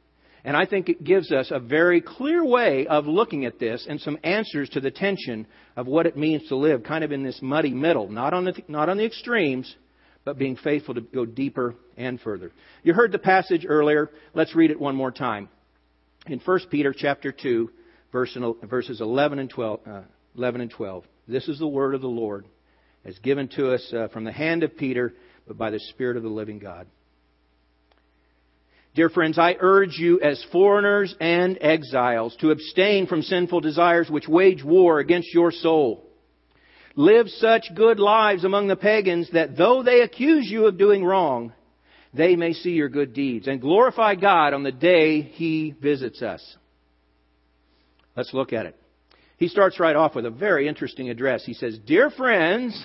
And 0.45 0.57
I 0.57 0.67
think 0.67 0.89
it 0.89 1.03
gives 1.03 1.33
us 1.33 1.51
a 1.51 1.59
very 1.59 2.03
clear 2.03 2.45
way 2.45 2.87
of 2.87 3.07
looking 3.07 3.47
at 3.47 3.59
this 3.59 3.87
and 3.89 3.99
some 4.01 4.19
answers 4.23 4.69
to 4.71 4.81
the 4.81 4.91
tension 4.91 5.47
of 5.75 5.87
what 5.87 6.07
it 6.07 6.19
means 6.19 6.47
to 6.49 6.57
live 6.57 6.85
kind 6.85 7.03
of 7.03 7.13
in 7.13 7.25
this 7.25 7.41
muddy 7.41 7.73
middle, 7.73 8.09
not 8.09 8.35
on 8.35 8.45
the, 8.45 8.63
not 8.69 8.91
on 8.91 8.99
the 8.99 9.07
extremes, 9.07 9.75
but 10.25 10.39
being 10.39 10.57
faithful 10.57 10.95
to 10.95 11.01
go 11.01 11.25
deeper 11.25 11.75
and 11.97 12.21
further. 12.21 12.53
You 12.83 12.93
heard 12.93 13.11
the 13.11 13.19
passage 13.19 13.65
earlier. 13.67 14.11
Let's 14.35 14.55
read 14.55 14.71
it 14.71 14.79
one 14.79 14.95
more 14.95 15.11
time. 15.11 15.49
In 16.27 16.41
1 16.41 16.61
Peter 16.71 16.95
chapter 16.97 17.33
2, 17.33 17.71
verses 18.13 19.01
11 19.01 19.39
and 19.39 19.51
12, 19.51 19.81
uh, 19.87 20.01
11 20.37 20.61
and 20.63 20.71
12. 20.71 21.05
This 21.29 21.49
is 21.49 21.59
the 21.59 21.67
word 21.67 21.95
of 21.95 22.01
the 22.01 22.07
Lord 22.07 22.47
as 23.05 23.19
given 23.19 23.49
to 23.49 23.73
us 23.73 23.93
uh, 23.93 24.09
from 24.09 24.25
the 24.25 24.33
hand 24.33 24.63
of 24.63 24.77
Peter, 24.79 25.13
but 25.47 25.59
by 25.59 25.71
the 25.71 25.81
Spirit 25.81 26.17
of 26.17 26.23
the 26.23 26.31
living 26.31 26.59
God. 26.59 26.87
Dear 28.95 29.11
friends, 29.11 29.39
I 29.39 29.57
urge 29.61 29.99
you 29.99 30.21
as 30.21 30.43
foreigners 30.51 31.15
and 31.21 31.59
exiles 31.61 32.35
to 32.41 32.53
abstain 32.53 33.07
from 33.07 33.21
sinful 33.23 33.61
desires 33.61 34.09
which 34.09 34.27
wage 34.27 34.65
war 34.65 35.01
against 35.01 35.35
your 35.35 35.51
soul. 35.51 36.09
Live 36.97 37.29
such 37.29 37.75
good 37.75 37.99
lives 37.99 38.45
among 38.45 38.69
the 38.69 38.77
pagans 38.77 39.29
that 39.33 39.59
though 39.59 39.83
they 39.83 40.01
accuse 40.01 40.49
you 40.49 40.67
of 40.67 40.79
doing 40.79 41.05
wrong, 41.05 41.53
they 42.15 42.37
may 42.37 42.53
see 42.53 42.71
your 42.71 42.89
good 42.89 43.13
deeds 43.13 43.49
and 43.49 43.61
glorify 43.61 44.15
God 44.15 44.55
on 44.55 44.63
the 44.63 44.73
day 44.73 45.23
He 45.23 45.75
visits 45.81 46.23
us. 46.23 46.57
Let's 48.17 48.33
look 48.33 48.53
at 48.53 48.67
it. 48.67 48.77
He 49.37 49.49
starts 49.49 49.81
right 49.81 49.97
off 49.97 50.15
with 50.15 50.25
a 50.25 50.31
very 50.31 50.69
interesting 50.69 51.11
address. 51.11 51.45
He 51.45 51.55
says, 51.55 51.79
Dear 51.85 52.11
friends, 52.11 52.83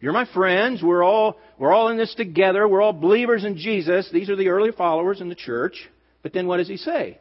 you're 0.00 0.12
my 0.12 0.26
friends. 0.34 0.82
We're 0.82 1.02
all, 1.02 1.38
we're 1.58 1.72
all 1.72 1.88
in 1.88 1.96
this 1.96 2.14
together. 2.14 2.68
We're 2.68 2.82
all 2.82 2.92
believers 2.92 3.44
in 3.44 3.56
Jesus. 3.56 4.10
These 4.12 4.28
are 4.28 4.36
the 4.36 4.48
early 4.48 4.72
followers 4.72 5.20
in 5.20 5.30
the 5.30 5.34
church. 5.34 5.88
But 6.22 6.34
then 6.34 6.46
what 6.46 6.58
does 6.58 6.68
he 6.68 6.76
say? 6.76 7.18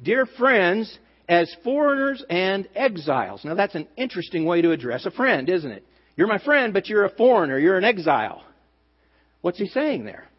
Dear 0.00 0.24
friends, 0.24 0.96
as 1.28 1.54
foreigners 1.62 2.24
and 2.30 2.68
exiles. 2.74 3.44
Now 3.44 3.54
that's 3.54 3.74
an 3.74 3.88
interesting 3.96 4.44
way 4.44 4.62
to 4.62 4.70
address 4.70 5.04
a 5.06 5.10
friend, 5.10 5.48
isn't 5.48 5.70
it? 5.70 5.84
You're 6.16 6.28
my 6.28 6.38
friend, 6.38 6.72
but 6.72 6.88
you're 6.88 7.04
a 7.04 7.14
foreigner. 7.16 7.58
You're 7.58 7.78
an 7.78 7.84
exile. 7.84 8.44
What's 9.40 9.58
he 9.58 9.66
saying 9.66 10.04
there? 10.04 10.29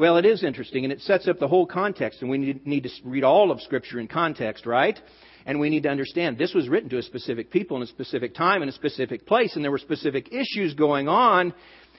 Well, 0.00 0.16
it 0.16 0.24
is 0.24 0.42
interesting, 0.42 0.84
and 0.84 0.92
it 0.94 1.02
sets 1.02 1.28
up 1.28 1.38
the 1.38 1.46
whole 1.46 1.66
context, 1.66 2.22
and 2.22 2.30
we 2.30 2.58
need 2.64 2.84
to 2.84 2.90
read 3.04 3.22
all 3.22 3.50
of 3.50 3.60
Scripture 3.60 4.00
in 4.00 4.08
context, 4.08 4.64
right? 4.64 4.98
And 5.44 5.60
we 5.60 5.68
need 5.68 5.82
to 5.82 5.90
understand 5.90 6.38
this 6.38 6.54
was 6.54 6.70
written 6.70 6.88
to 6.88 6.96
a 6.96 7.02
specific 7.02 7.50
people 7.50 7.76
in 7.76 7.82
a 7.82 7.86
specific 7.86 8.34
time 8.34 8.62
in 8.62 8.70
a 8.70 8.72
specific 8.72 9.26
place, 9.26 9.54
and 9.54 9.62
there 9.62 9.70
were 9.70 9.76
specific 9.76 10.32
issues 10.32 10.72
going 10.72 11.06
on, 11.06 11.52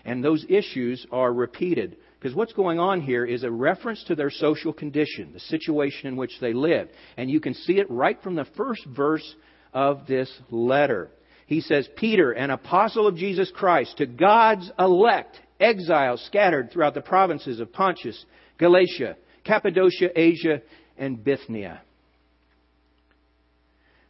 and 0.04 0.24
those 0.24 0.44
issues 0.50 1.06
are 1.12 1.32
repeated. 1.32 1.98
Because 2.20 2.34
what's 2.34 2.54
going 2.54 2.80
on 2.80 3.02
here 3.02 3.24
is 3.24 3.44
a 3.44 3.52
reference 3.52 4.04
to 4.06 4.16
their 4.16 4.32
social 4.32 4.74
condition, 4.74 5.34
the 5.34 5.40
situation 5.40 6.08
in 6.08 6.16
which 6.16 6.34
they 6.42 6.54
lived. 6.54 6.90
And 7.18 7.30
you 7.30 7.40
can 7.40 7.54
see 7.54 7.74
it 7.74 7.92
right 7.92 8.20
from 8.24 8.34
the 8.34 8.48
first 8.58 8.84
verse 8.88 9.36
of 9.76 10.08
this 10.08 10.36
letter. 10.50 11.12
He 11.46 11.62
says, 11.62 11.88
Peter, 11.98 12.32
an 12.32 12.50
apostle 12.50 13.06
of 13.06 13.16
Jesus 13.16 13.52
Christ, 13.54 13.98
to 13.98 14.08
God's 14.08 14.72
elect 14.80 15.40
exiles 15.62 16.24
scattered 16.26 16.72
throughout 16.72 16.94
the 16.94 17.02
provinces 17.02 17.60
of 17.60 17.72
Pontus, 17.72 18.26
Galatia, 18.58 19.16
Cappadocia, 19.46 20.10
Asia, 20.20 20.62
and 20.98 21.24
Bithynia. 21.24 21.82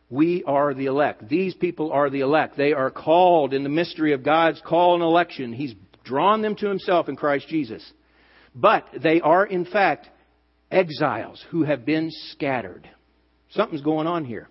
We 0.09 0.43
are 0.45 0.73
the 0.73 0.87
elect. 0.87 1.29
These 1.29 1.55
people 1.55 1.91
are 1.91 2.09
the 2.09 2.19
elect. 2.19 2.57
They 2.57 2.73
are 2.73 2.91
called 2.91 3.53
in 3.53 3.63
the 3.63 3.69
mystery 3.69 4.13
of 4.13 4.23
God's 4.23 4.61
call 4.65 4.95
and 4.95 5.03
election. 5.03 5.53
He's 5.53 5.73
drawn 6.03 6.41
them 6.41 6.55
to 6.57 6.67
Himself 6.67 7.07
in 7.07 7.15
Christ 7.15 7.47
Jesus. 7.47 7.89
But 8.53 8.85
they 9.01 9.21
are, 9.21 9.45
in 9.45 9.63
fact, 9.63 10.09
exiles 10.69 11.43
who 11.49 11.63
have 11.63 11.85
been 11.85 12.09
scattered. 12.31 12.89
Something's 13.51 13.81
going 13.81 14.07
on 14.07 14.25
here. 14.25 14.49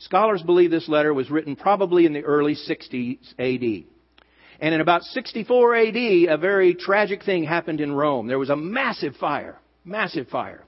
Scholars 0.00 0.42
believe 0.42 0.70
this 0.70 0.88
letter 0.88 1.14
was 1.14 1.30
written 1.30 1.56
probably 1.56 2.04
in 2.04 2.12
the 2.12 2.20
early 2.20 2.54
60s 2.54 3.18
AD. 3.38 3.93
And 4.60 4.74
in 4.74 4.80
about 4.80 5.02
64 5.02 5.76
AD, 5.76 5.96
a 5.96 6.36
very 6.36 6.74
tragic 6.74 7.24
thing 7.24 7.44
happened 7.44 7.80
in 7.80 7.92
Rome. 7.92 8.26
There 8.26 8.38
was 8.38 8.50
a 8.50 8.56
massive 8.56 9.16
fire. 9.16 9.58
Massive 9.84 10.28
fire. 10.28 10.64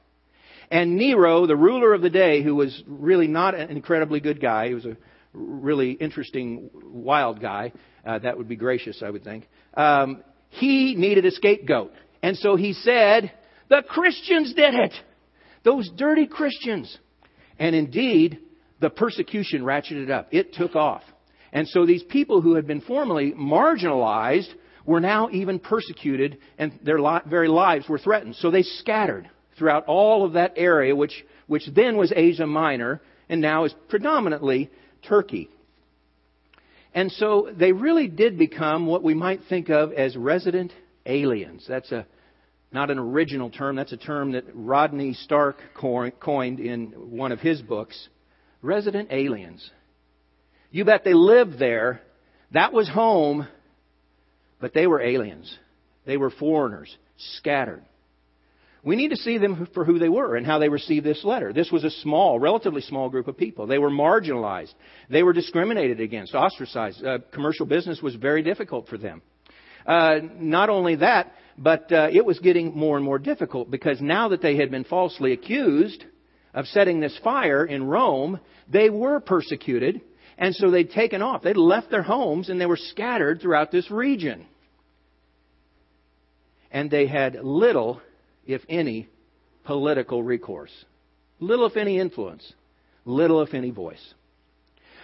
And 0.71 0.97
Nero, 0.97 1.47
the 1.47 1.57
ruler 1.57 1.95
of 1.95 2.03
the 2.03 2.11
day, 2.11 2.43
who 2.43 2.55
was 2.55 2.83
really 2.87 3.29
not 3.29 3.55
an 3.55 3.71
incredibly 3.71 4.21
good 4.21 4.41
guy, 4.41 4.69
he 4.69 4.75
was 4.75 4.85
a 4.85 4.97
really 5.33 5.93
interesting, 5.93 6.71
wild 6.85 7.41
guy. 7.41 7.73
Uh, 8.05 8.19
that 8.19 8.37
would 8.37 8.49
be 8.49 8.57
gracious, 8.57 9.03
I 9.05 9.11
would 9.11 9.25
think. 9.25 9.49
Um, 9.75 10.23
he 10.49 10.95
needed 10.97 11.25
a 11.25 11.31
scapegoat. 11.31 11.93
And 12.23 12.37
so 12.37 12.57
he 12.57 12.73
said, 12.73 13.33
The 13.69 13.83
Christians 13.89 14.55
did 14.55 14.75
it! 14.75 14.95
Those 15.65 15.91
dirty 15.97 16.27
Christians! 16.27 16.97
And 17.59 17.75
indeed, 17.75 18.39
the 18.81 18.91
persecution 18.91 19.63
ratcheted 19.63 20.11
up. 20.11 20.29
It 20.33 20.53
took 20.55 20.75
off. 20.75 21.03
And 21.53 21.69
so 21.69 21.87
these 21.87 22.03
people 22.03 22.41
who 22.41 22.55
had 22.55 22.67
been 22.67 22.81
formerly 22.81 23.33
marginalized 23.33 24.53
were 24.85 25.01
now 25.01 25.29
even 25.31 25.59
persecuted 25.59 26.39
and 26.59 26.79
their 26.83 26.99
very 27.27 27.49
lives 27.49 27.89
were 27.89 27.99
threatened. 27.99 28.37
So 28.37 28.51
they 28.51 28.63
scattered 28.63 29.29
throughout 29.59 29.87
all 29.87 30.25
of 30.25 30.35
that 30.35 30.55
area, 30.57 30.95
which, 30.95 31.25
which 31.47 31.67
then 31.75 31.97
was 31.97 32.13
Asia 32.15 32.47
Minor 32.47 33.01
and 33.29 33.41
now 33.41 33.65
is 33.65 33.75
predominantly 33.89 34.71
Turkey. 35.03 35.51
And 36.95 37.13
so 37.13 37.51
they 37.55 37.73
really 37.73 38.09
did 38.09 38.39
become 38.39 38.87
what 38.87 39.03
we 39.03 39.15
might 39.15 39.41
think 39.49 39.69
of 39.69 39.93
as 39.93 40.17
resident 40.17 40.73
aliens. 41.05 41.65
That's 41.69 41.93
a, 41.93 42.07
not 42.73 42.91
an 42.91 42.99
original 42.99 43.51
term, 43.51 43.77
that's 43.77 43.93
a 43.93 43.99
term 43.99 44.33
that 44.33 44.45
Rodney 44.55 45.13
Stark 45.13 45.59
coined 45.75 46.61
in 46.61 46.87
one 47.11 47.33
of 47.33 47.41
his 47.41 47.61
books. 47.61 48.09
Resident 48.63 49.09
aliens. 49.13 49.71
You 50.77 50.85
bet 50.85 51.05
they 51.05 51.15
lived 51.15 51.59
there. 51.59 52.03
That 52.53 52.75
was 52.75 52.87
home, 52.87 53.49
but 54.61 54.75
they 54.75 54.87
were 54.87 55.01
aliens. 55.01 55.57
They 56.05 56.19
were 56.19 56.29
foreigners, 56.29 56.95
scattered. 57.39 57.83
We 58.85 58.95
need 58.95 59.09
to 59.09 59.17
see 59.17 59.39
them 59.39 59.69
for 59.73 59.87
who 59.87 59.99
they 59.99 60.11
were 60.11 60.37
and 60.37 60.45
how 60.45 60.59
they 60.59 60.69
received 60.69 61.07
this 61.07 61.25
letter. 61.25 61.55
This 61.55 61.73
was 61.73 61.83
a 61.83 61.91
small, 61.91 62.39
relatively 62.39 62.83
small 62.83 63.09
group 63.09 63.27
of 63.27 63.39
people. 63.39 63.67
They 63.67 63.79
were 63.79 63.89
marginalized. 63.89 64.75
They 65.09 65.23
were 65.23 65.33
discriminated 65.33 65.99
against, 65.99 66.35
ostracized. 66.35 67.03
Uh, 67.03 67.21
commercial 67.33 67.65
business 67.65 68.03
was 68.03 68.15
very 68.15 68.43
difficult 68.43 68.87
for 68.87 68.99
them. 68.99 69.23
Uh, 69.87 70.17
not 70.35 70.69
only 70.69 70.97
that, 70.97 71.33
but 71.57 71.91
uh, 71.91 72.09
it 72.13 72.27
was 72.27 72.39
getting 72.41 72.77
more 72.77 72.99
and 72.99 73.05
more 73.05 73.19
difficult 73.19 73.71
because 73.71 74.03
now 74.03 74.29
that 74.29 74.43
they 74.43 74.57
had 74.57 74.71
been 74.71 74.85
falsely 74.85 75.33
accused 75.33 76.05
of 76.53 76.67
setting 76.67 77.01
this 77.01 77.19
fire 77.25 77.65
in 77.65 77.83
Rome, 77.83 78.41
they 78.69 78.91
were 78.91 79.21
persecuted 79.21 80.03
and 80.39 80.55
so 80.55 80.71
they'd 80.71 80.91
taken 80.91 81.23
off. 81.23 81.43
They'd 81.43 81.57
left 81.57 81.91
their 81.91 82.03
homes 82.03 82.49
and 82.49 82.61
they 82.61 82.67
were 82.67 82.77
scattered 82.77 83.41
throughout 83.41 83.71
this 83.71 83.91
region. 83.91 84.47
And 86.71 86.91
they 86.91 87.07
had 87.07 87.37
little, 87.43 88.01
if 88.45 88.61
any, 88.69 89.09
political 89.65 90.23
recourse. 90.23 90.73
Little, 91.41 91.67
if 91.67 91.77
any, 91.77 91.99
influence. 91.99 92.53
Little, 93.05 93.41
if 93.43 93.55
any, 93.55 93.71
voice. 93.71 94.15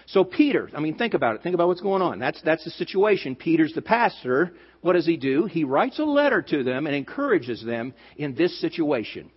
So 0.06 0.24
Peter, 0.24 0.68
I 0.74 0.80
mean, 0.80 0.98
think 0.98 1.14
about 1.14 1.36
it. 1.36 1.42
Think 1.42 1.54
about 1.54 1.68
what's 1.68 1.80
going 1.80 2.02
on. 2.02 2.18
That's, 2.18 2.40
that's 2.42 2.64
the 2.64 2.70
situation. 2.70 3.36
Peter's 3.36 3.72
the 3.72 3.82
pastor. 3.82 4.52
What 4.80 4.94
does 4.94 5.06
he 5.06 5.16
do? 5.16 5.46
He 5.46 5.64
writes 5.64 5.98
a 5.98 6.04
letter 6.04 6.42
to 6.42 6.64
them 6.64 6.86
and 6.86 6.94
encourages 6.94 7.64
them 7.64 7.94
in 8.16 8.34
this 8.34 8.60
situation. 8.60 9.30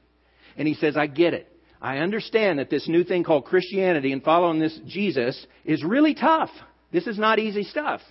And 0.57 0.67
he 0.67 0.73
says, 0.73 0.97
I 0.97 1.07
get 1.07 1.33
it. 1.33 1.51
I 1.85 1.99
understand 1.99 2.57
that 2.57 2.71
this 2.71 2.89
new 2.89 3.03
thing 3.03 3.23
called 3.23 3.45
Christianity 3.45 4.11
and 4.11 4.23
following 4.23 4.57
this 4.57 4.75
Jesus 4.87 5.45
is 5.63 5.83
really 5.83 6.15
tough. 6.15 6.49
This 6.91 7.05
is 7.05 7.19
not 7.19 7.37
easy 7.37 7.61
stuff. 7.61 8.01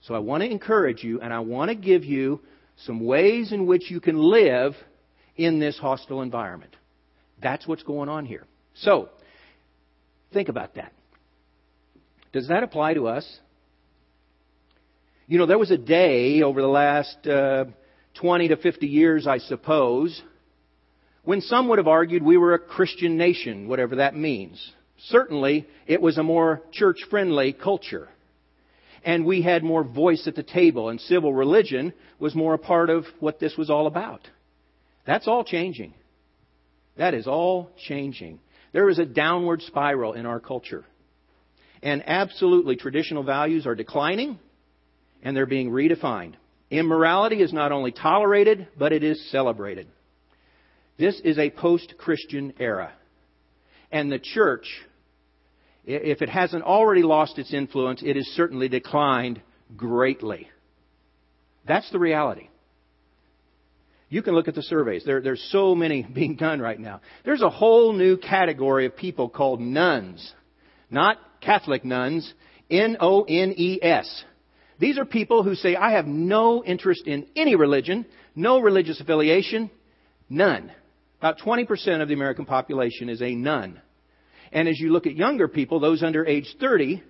So 0.00 0.14
I 0.14 0.20
want 0.20 0.42
to 0.42 0.50
encourage 0.50 1.04
you 1.04 1.20
and 1.20 1.30
I 1.30 1.40
want 1.40 1.68
to 1.68 1.74
give 1.74 2.02
you 2.02 2.40
some 2.86 3.04
ways 3.04 3.52
in 3.52 3.66
which 3.66 3.90
you 3.90 4.00
can 4.00 4.16
live 4.16 4.72
in 5.36 5.60
this 5.60 5.76
hostile 5.76 6.22
environment. 6.22 6.74
That's 7.42 7.68
what's 7.68 7.82
going 7.82 8.08
on 8.08 8.24
here. 8.24 8.46
So, 8.76 9.10
think 10.32 10.48
about 10.48 10.76
that. 10.76 10.94
Does 12.32 12.48
that 12.48 12.62
apply 12.62 12.94
to 12.94 13.08
us? 13.08 13.38
You 15.26 15.36
know, 15.36 15.44
there 15.44 15.58
was 15.58 15.70
a 15.70 15.76
day 15.76 16.40
over 16.40 16.62
the 16.62 16.68
last 16.68 17.26
uh, 17.26 17.66
20 18.14 18.48
to 18.48 18.56
50 18.56 18.86
years, 18.86 19.26
I 19.26 19.36
suppose, 19.36 20.22
when 21.24 21.40
some 21.40 21.68
would 21.68 21.78
have 21.78 21.88
argued 21.88 22.22
we 22.22 22.36
were 22.36 22.54
a 22.54 22.58
Christian 22.58 23.16
nation, 23.16 23.68
whatever 23.68 23.96
that 23.96 24.16
means. 24.16 24.72
Certainly, 25.08 25.66
it 25.86 26.00
was 26.00 26.18
a 26.18 26.22
more 26.22 26.62
church 26.72 26.98
friendly 27.10 27.52
culture. 27.52 28.08
And 29.04 29.26
we 29.26 29.42
had 29.42 29.62
more 29.62 29.84
voice 29.84 30.26
at 30.26 30.34
the 30.34 30.42
table, 30.42 30.88
and 30.88 31.00
civil 31.00 31.34
religion 31.34 31.92
was 32.18 32.34
more 32.34 32.54
a 32.54 32.58
part 32.58 32.88
of 32.88 33.04
what 33.20 33.38
this 33.38 33.56
was 33.56 33.68
all 33.68 33.86
about. 33.86 34.20
That's 35.06 35.28
all 35.28 35.44
changing. 35.44 35.92
That 36.96 37.12
is 37.12 37.26
all 37.26 37.70
changing. 37.86 38.40
There 38.72 38.88
is 38.88 38.98
a 38.98 39.04
downward 39.04 39.62
spiral 39.62 40.14
in 40.14 40.26
our 40.26 40.40
culture. 40.40 40.84
And 41.82 42.02
absolutely, 42.06 42.76
traditional 42.76 43.22
values 43.22 43.66
are 43.66 43.74
declining, 43.74 44.38
and 45.22 45.36
they're 45.36 45.44
being 45.44 45.70
redefined. 45.70 46.34
Immorality 46.70 47.42
is 47.42 47.52
not 47.52 47.72
only 47.72 47.92
tolerated, 47.92 48.68
but 48.78 48.92
it 48.92 49.04
is 49.04 49.30
celebrated. 49.30 49.86
This 50.98 51.20
is 51.24 51.38
a 51.38 51.50
post 51.50 51.94
Christian 51.98 52.54
era. 52.58 52.92
And 53.90 54.10
the 54.10 54.18
church, 54.18 54.66
if 55.84 56.22
it 56.22 56.28
hasn't 56.28 56.64
already 56.64 57.02
lost 57.02 57.38
its 57.38 57.52
influence, 57.52 58.02
it 58.02 58.16
has 58.16 58.26
certainly 58.28 58.68
declined 58.68 59.40
greatly. 59.76 60.48
That's 61.66 61.90
the 61.90 61.98
reality. 61.98 62.48
You 64.08 64.22
can 64.22 64.34
look 64.34 64.48
at 64.48 64.54
the 64.54 64.62
surveys. 64.62 65.04
There, 65.04 65.20
there's 65.20 65.42
so 65.50 65.74
many 65.74 66.02
being 66.14 66.36
done 66.36 66.60
right 66.60 66.78
now. 66.78 67.00
There's 67.24 67.42
a 67.42 67.50
whole 67.50 67.92
new 67.92 68.16
category 68.16 68.86
of 68.86 68.96
people 68.96 69.28
called 69.28 69.60
nones, 69.60 70.32
Not 70.90 71.18
Catholic 71.40 71.84
nuns. 71.84 72.32
N-O-N-E-S. 72.70 74.24
These 74.80 74.98
are 74.98 75.04
people 75.04 75.42
who 75.42 75.54
say, 75.54 75.76
I 75.76 75.92
have 75.92 76.06
no 76.06 76.64
interest 76.64 77.06
in 77.06 77.26
any 77.36 77.54
religion, 77.54 78.06
no 78.34 78.58
religious 78.60 79.00
affiliation, 79.00 79.70
none. 80.28 80.72
About 81.24 81.38
20% 81.38 82.02
of 82.02 82.08
the 82.08 82.12
American 82.12 82.44
population 82.44 83.08
is 83.08 83.22
a 83.22 83.34
none. 83.34 83.80
And 84.52 84.68
as 84.68 84.78
you 84.78 84.92
look 84.92 85.06
at 85.06 85.16
younger 85.16 85.48
people, 85.48 85.80
those 85.80 86.02
under 86.02 86.26
age 86.26 86.54
30, 86.60 87.02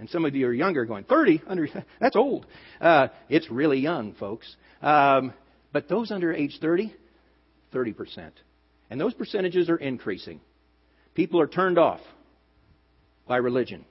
and 0.00 0.10
some 0.10 0.24
of 0.24 0.34
you 0.34 0.48
are 0.48 0.52
younger 0.52 0.84
going, 0.84 1.04
30? 1.04 1.42
Under, 1.46 1.68
that's 2.00 2.16
old. 2.16 2.46
Uh, 2.80 3.06
it's 3.28 3.48
really 3.48 3.78
young, 3.78 4.14
folks. 4.14 4.56
Um, 4.82 5.32
but 5.72 5.88
those 5.88 6.10
under 6.10 6.32
age 6.32 6.58
30, 6.60 6.92
30%. 7.72 8.32
And 8.90 9.00
those 9.00 9.14
percentages 9.14 9.70
are 9.70 9.76
increasing. 9.76 10.40
People 11.14 11.40
are 11.40 11.46
turned 11.46 11.78
off 11.78 12.00
by 13.28 13.36
religion, 13.36 13.84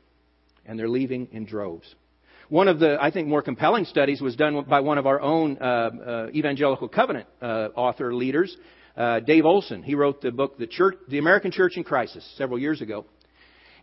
and 0.65 0.77
they're 0.77 0.89
leaving 0.89 1.29
in 1.31 1.45
droves. 1.45 1.95
One 2.50 2.67
of 2.67 2.79
the, 2.79 2.98
I 3.01 3.12
think, 3.12 3.29
more 3.29 3.43
compelling 3.43 3.86
studies 3.86 4.19
was 4.19 4.36
done 4.36 4.62
by 4.63 4.81
one 4.81 4.98
of 4.98 5.07
our 5.07 5.21
own 5.21 5.57
uh, 5.57 5.63
uh, 5.63 6.27
evangelical 6.36 6.89
covenant 6.89 7.27
uh, 7.41 7.69
author 7.77 8.13
leaders 8.13 8.57
uh, 8.99 9.21
Dave 9.21 9.45
Olson. 9.45 9.81
He 9.81 9.95
wrote 9.95 10.21
the 10.21 10.31
book, 10.31 10.59
The 10.59 10.67
Church, 10.67 10.97
The 11.07 11.17
American 11.17 11.51
Church 11.51 11.77
in 11.77 11.83
Crisis, 11.83 12.29
several 12.37 12.59
years 12.59 12.81
ago. 12.81 13.05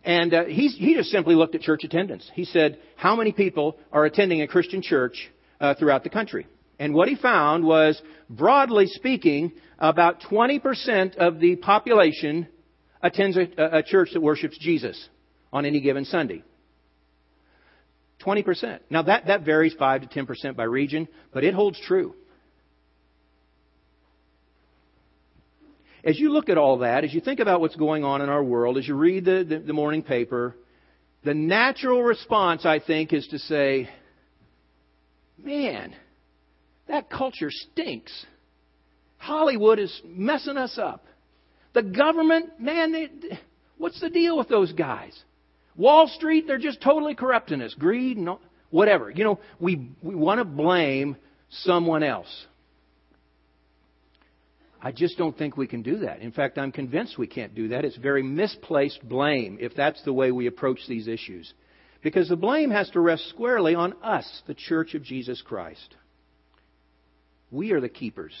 And 0.03 0.33
uh, 0.33 0.45
he 0.45 0.93
just 0.95 1.09
simply 1.09 1.35
looked 1.35 1.55
at 1.55 1.61
church 1.61 1.83
attendance. 1.83 2.29
He 2.35 2.45
said, 2.45 2.79
how 2.95 3.15
many 3.15 3.31
people 3.33 3.77
are 3.91 4.05
attending 4.05 4.41
a 4.41 4.47
Christian 4.47 4.81
church 4.81 5.29
uh, 5.59 5.73
throughout 5.73 6.03
the 6.03 6.09
country? 6.09 6.45
And 6.79 6.93
what 6.93 7.09
he 7.09 7.15
found 7.15 7.65
was, 7.65 7.99
broadly 8.29 8.85
speaking, 8.85 9.51
about 9.79 10.21
20% 10.21 11.17
of 11.17 11.39
the 11.39 11.55
population 11.55 12.47
attends 13.01 13.37
a, 13.37 13.47
a 13.57 13.83
church 13.83 14.09
that 14.13 14.21
worships 14.21 14.57
Jesus 14.59 15.09
on 15.51 15.65
any 15.65 15.81
given 15.81 16.05
Sunday. 16.05 16.43
20%. 18.23 18.79
Now 18.91 19.01
that, 19.01 19.27
that 19.27 19.43
varies 19.43 19.73
5 19.77 20.07
to 20.09 20.25
10% 20.25 20.55
by 20.55 20.63
region, 20.63 21.07
but 21.33 21.43
it 21.43 21.55
holds 21.55 21.79
true. 21.81 22.13
As 26.07 26.17
you 26.17 26.31
look 26.31 26.47
at 26.47 26.57
all 26.57 26.77
that, 26.79 27.03
as 27.03 27.13
you 27.13 27.19
think 27.19 27.41
about 27.41 27.59
what's 27.59 27.75
going 27.75 28.05
on 28.05 28.21
in 28.21 28.29
our 28.29 28.41
world, 28.41 28.77
as 28.77 28.87
you 28.87 28.95
read 28.95 29.25
the, 29.25 29.43
the, 29.47 29.59
the 29.59 29.73
morning 29.73 30.01
paper, 30.01 30.55
the 31.25 31.33
natural 31.33 32.01
response, 32.01 32.65
I 32.65 32.79
think, 32.79 33.11
is 33.11 33.27
to 33.27 33.39
say, 33.39 33.89
man, 35.37 35.93
that 36.87 37.09
culture 37.09 37.49
stinks. 37.51 38.25
Hollywood 39.17 39.79
is 39.79 40.01
messing 40.05 40.55
us 40.55 40.77
up. 40.81 41.05
The 41.73 41.83
government, 41.83 42.57
man, 42.57 42.93
they, 42.93 43.09
what's 43.77 43.99
the 43.99 44.09
deal 44.09 44.37
with 44.37 44.47
those 44.47 44.71
guys? 44.71 45.11
Wall 45.75 46.07
Street, 46.07 46.47
they're 46.47 46.57
just 46.57 46.81
totally 46.81 47.15
corrupting 47.15 47.61
us. 47.61 47.73
Greed 47.77 48.15
and 48.15 48.29
all, 48.29 48.39
whatever. 48.69 49.11
You 49.11 49.25
know, 49.25 49.39
we, 49.59 49.89
we 50.01 50.15
want 50.15 50.39
to 50.39 50.45
blame 50.45 51.17
someone 51.49 52.03
else. 52.03 52.45
I 54.81 54.91
just 54.91 55.17
don't 55.17 55.37
think 55.37 55.57
we 55.57 55.67
can 55.67 55.81
do 55.81 55.99
that. 55.99 56.21
In 56.21 56.31
fact, 56.31 56.57
I'm 56.57 56.71
convinced 56.71 57.17
we 57.17 57.27
can't 57.27 57.55
do 57.55 57.69
that. 57.69 57.83
It's 57.83 57.97
very 57.97 58.23
misplaced 58.23 59.07
blame 59.07 59.57
if 59.59 59.75
that's 59.75 60.01
the 60.03 60.13
way 60.13 60.31
we 60.31 60.47
approach 60.47 60.79
these 60.87 61.07
issues. 61.07 61.51
Because 62.03 62.29
the 62.29 62.35
blame 62.35 62.69
has 62.69 62.89
to 62.91 62.99
rest 62.99 63.27
squarely 63.29 63.73
on 63.73 63.93
us, 64.03 64.43
the 64.45 64.53
Church 64.53 64.93
of 64.93 65.03
Jesus 65.03 65.41
Christ. 65.41 65.95
We 67.49 67.71
are 67.71 67.81
the 67.81 67.89
keepers. 67.89 68.33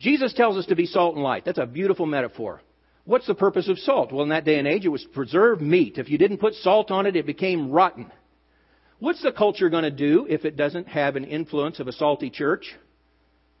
Jesus 0.00 0.32
tells 0.32 0.56
us 0.56 0.66
to 0.66 0.76
be 0.76 0.86
salt 0.86 1.14
and 1.14 1.22
light. 1.22 1.44
That's 1.44 1.58
a 1.58 1.66
beautiful 1.66 2.06
metaphor. 2.06 2.62
What's 3.04 3.26
the 3.26 3.34
purpose 3.34 3.68
of 3.68 3.78
salt? 3.78 4.10
Well, 4.10 4.22
in 4.22 4.30
that 4.30 4.46
day 4.46 4.58
and 4.58 4.66
age, 4.66 4.86
it 4.86 4.88
was 4.88 5.02
to 5.02 5.08
preserve 5.10 5.60
meat. 5.60 5.98
If 5.98 6.08
you 6.08 6.16
didn't 6.16 6.38
put 6.38 6.54
salt 6.54 6.90
on 6.90 7.06
it, 7.06 7.16
it 7.16 7.26
became 7.26 7.70
rotten. 7.70 8.10
What's 8.98 9.22
the 9.22 9.32
culture 9.32 9.68
going 9.68 9.84
to 9.84 9.90
do 9.90 10.26
if 10.28 10.46
it 10.46 10.56
doesn't 10.56 10.88
have 10.88 11.16
an 11.16 11.24
influence 11.24 11.80
of 11.80 11.88
a 11.88 11.92
salty 11.92 12.30
church? 12.30 12.74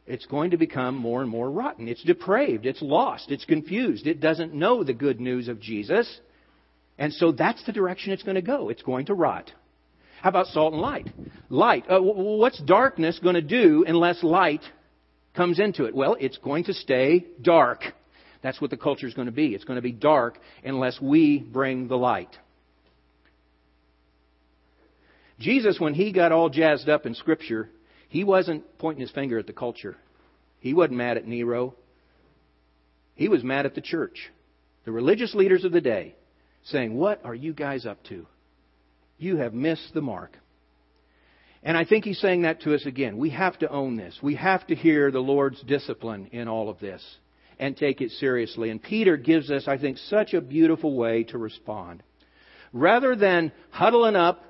It's 0.06 0.26
going 0.26 0.50
to 0.50 0.58
become 0.58 0.96
more 0.96 1.22
and 1.22 1.30
more 1.30 1.50
rotten. 1.50 1.88
It's 1.88 2.02
depraved. 2.02 2.66
It's 2.66 2.82
lost. 2.82 3.30
It's 3.30 3.44
confused. 3.44 4.06
It 4.06 4.20
doesn't 4.20 4.52
know 4.52 4.84
the 4.84 4.92
good 4.92 5.20
news 5.20 5.48
of 5.48 5.60
Jesus. 5.60 6.20
And 6.98 7.12
so 7.12 7.32
that's 7.32 7.64
the 7.64 7.72
direction 7.72 8.12
it's 8.12 8.22
going 8.22 8.34
to 8.34 8.42
go. 8.42 8.68
It's 8.68 8.82
going 8.82 9.06
to 9.06 9.14
rot. 9.14 9.50
How 10.20 10.30
about 10.30 10.46
salt 10.48 10.72
and 10.72 10.82
light? 10.82 11.08
Light. 11.48 11.84
Uh, 11.88 12.00
what's 12.00 12.58
darkness 12.62 13.18
going 13.22 13.34
to 13.34 13.42
do 13.42 13.84
unless 13.86 14.22
light 14.22 14.62
comes 15.34 15.58
into 15.58 15.84
it? 15.84 15.94
Well, 15.94 16.16
it's 16.20 16.38
going 16.38 16.64
to 16.64 16.74
stay 16.74 17.26
dark. 17.40 17.80
That's 18.42 18.60
what 18.60 18.70
the 18.70 18.76
culture 18.76 19.06
is 19.06 19.14
going 19.14 19.26
to 19.26 19.32
be. 19.32 19.54
It's 19.54 19.64
going 19.64 19.76
to 19.76 19.82
be 19.82 19.92
dark 19.92 20.38
unless 20.62 21.00
we 21.00 21.38
bring 21.38 21.88
the 21.88 21.96
light. 21.96 22.36
Jesus, 25.38 25.80
when 25.80 25.94
he 25.94 26.12
got 26.12 26.30
all 26.30 26.48
jazzed 26.48 26.88
up 26.88 27.06
in 27.06 27.14
Scripture, 27.14 27.68
he 28.14 28.22
wasn't 28.22 28.78
pointing 28.78 29.00
his 29.00 29.10
finger 29.10 29.40
at 29.40 29.48
the 29.48 29.52
culture. 29.52 29.96
He 30.60 30.72
wasn't 30.72 30.98
mad 30.98 31.16
at 31.16 31.26
Nero. 31.26 31.74
He 33.16 33.28
was 33.28 33.42
mad 33.42 33.66
at 33.66 33.74
the 33.74 33.80
church, 33.80 34.30
the 34.84 34.92
religious 34.92 35.34
leaders 35.34 35.64
of 35.64 35.72
the 35.72 35.80
day, 35.80 36.14
saying, 36.62 36.94
What 36.94 37.20
are 37.24 37.34
you 37.34 37.52
guys 37.52 37.86
up 37.86 38.04
to? 38.04 38.24
You 39.18 39.38
have 39.38 39.52
missed 39.52 39.94
the 39.94 40.00
mark. 40.00 40.38
And 41.64 41.76
I 41.76 41.84
think 41.84 42.04
he's 42.04 42.20
saying 42.20 42.42
that 42.42 42.60
to 42.60 42.76
us 42.76 42.86
again. 42.86 43.18
We 43.18 43.30
have 43.30 43.58
to 43.58 43.68
own 43.68 43.96
this. 43.96 44.16
We 44.22 44.36
have 44.36 44.64
to 44.68 44.76
hear 44.76 45.10
the 45.10 45.18
Lord's 45.18 45.60
discipline 45.62 46.28
in 46.30 46.46
all 46.46 46.68
of 46.68 46.78
this 46.78 47.04
and 47.58 47.76
take 47.76 48.00
it 48.00 48.12
seriously. 48.12 48.70
And 48.70 48.80
Peter 48.80 49.16
gives 49.16 49.50
us, 49.50 49.66
I 49.66 49.76
think, 49.76 49.98
such 49.98 50.34
a 50.34 50.40
beautiful 50.40 50.96
way 50.96 51.24
to 51.24 51.38
respond. 51.38 52.04
Rather 52.72 53.16
than 53.16 53.50
huddling 53.70 54.14
up 54.14 54.44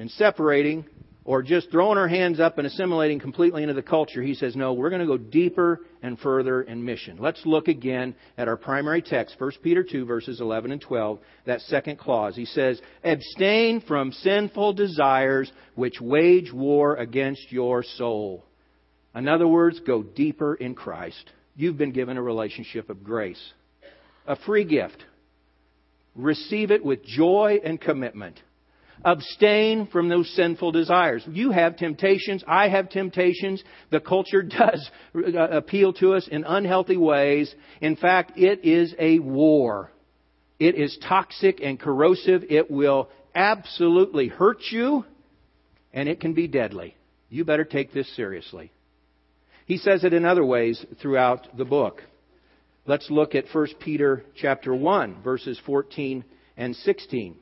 and 0.00 0.10
separating 0.10 0.84
or 1.24 1.42
just 1.42 1.70
throwing 1.70 1.98
our 1.98 2.08
hands 2.08 2.40
up 2.40 2.58
and 2.58 2.66
assimilating 2.66 3.18
completely 3.18 3.62
into 3.62 3.74
the 3.74 3.82
culture, 3.82 4.22
he 4.22 4.34
says, 4.34 4.56
no, 4.56 4.72
we're 4.72 4.88
going 4.90 5.00
to 5.00 5.06
go 5.06 5.18
deeper 5.18 5.80
and 6.02 6.18
further 6.18 6.62
in 6.62 6.84
mission. 6.84 7.18
Let's 7.20 7.44
look 7.44 7.68
again 7.68 8.14
at 8.38 8.48
our 8.48 8.56
primary 8.56 9.02
text, 9.02 9.36
1 9.38 9.52
Peter 9.62 9.84
2, 9.84 10.06
verses 10.06 10.40
11 10.40 10.72
and 10.72 10.80
12, 10.80 11.18
that 11.44 11.60
second 11.62 11.98
clause. 11.98 12.36
He 12.36 12.46
says, 12.46 12.80
abstain 13.04 13.82
from 13.82 14.12
sinful 14.12 14.72
desires 14.72 15.52
which 15.74 16.00
wage 16.00 16.52
war 16.52 16.96
against 16.96 17.52
your 17.52 17.82
soul. 17.82 18.44
In 19.14 19.28
other 19.28 19.48
words, 19.48 19.80
go 19.80 20.02
deeper 20.02 20.54
in 20.54 20.74
Christ. 20.74 21.30
You've 21.54 21.76
been 21.76 21.92
given 21.92 22.16
a 22.16 22.22
relationship 22.22 22.88
of 22.88 23.04
grace, 23.04 23.52
a 24.26 24.36
free 24.36 24.64
gift. 24.64 25.04
Receive 26.14 26.70
it 26.70 26.84
with 26.84 27.04
joy 27.04 27.58
and 27.62 27.80
commitment. 27.80 28.40
Abstain 29.04 29.86
from 29.86 30.08
those 30.08 30.28
sinful 30.34 30.72
desires. 30.72 31.24
You 31.26 31.52
have 31.52 31.76
temptations. 31.76 32.44
I 32.46 32.68
have 32.68 32.90
temptations. 32.90 33.62
The 33.90 34.00
culture 34.00 34.42
does 34.58 34.90
uh, 35.14 35.38
appeal 35.38 35.92
to 35.94 36.14
us 36.14 36.28
in 36.28 36.44
unhealthy 36.44 36.96
ways. 36.96 37.54
In 37.80 37.96
fact, 37.96 38.32
it 38.36 38.64
is 38.64 38.94
a 38.98 39.18
war. 39.18 39.90
It 40.58 40.74
is 40.74 40.98
toxic 41.08 41.60
and 41.62 41.80
corrosive. 41.80 42.44
It 42.50 42.70
will 42.70 43.08
absolutely 43.34 44.28
hurt 44.28 44.60
you, 44.70 45.04
and 45.92 46.08
it 46.08 46.20
can 46.20 46.34
be 46.34 46.46
deadly. 46.46 46.94
You 47.30 47.44
better 47.44 47.64
take 47.64 47.92
this 47.92 48.14
seriously. 48.16 48.70
He 49.64 49.78
says 49.78 50.04
it 50.04 50.12
in 50.12 50.24
other 50.24 50.44
ways 50.44 50.84
throughout 51.00 51.56
the 51.56 51.64
book. 51.64 52.02
Let's 52.86 53.08
look 53.08 53.34
at 53.34 53.44
1 53.52 53.68
Peter 53.78 54.24
chapter 54.36 54.74
1 54.74 55.22
verses 55.22 55.60
14 55.64 56.24
and 56.56 56.74
16. 56.74 57.36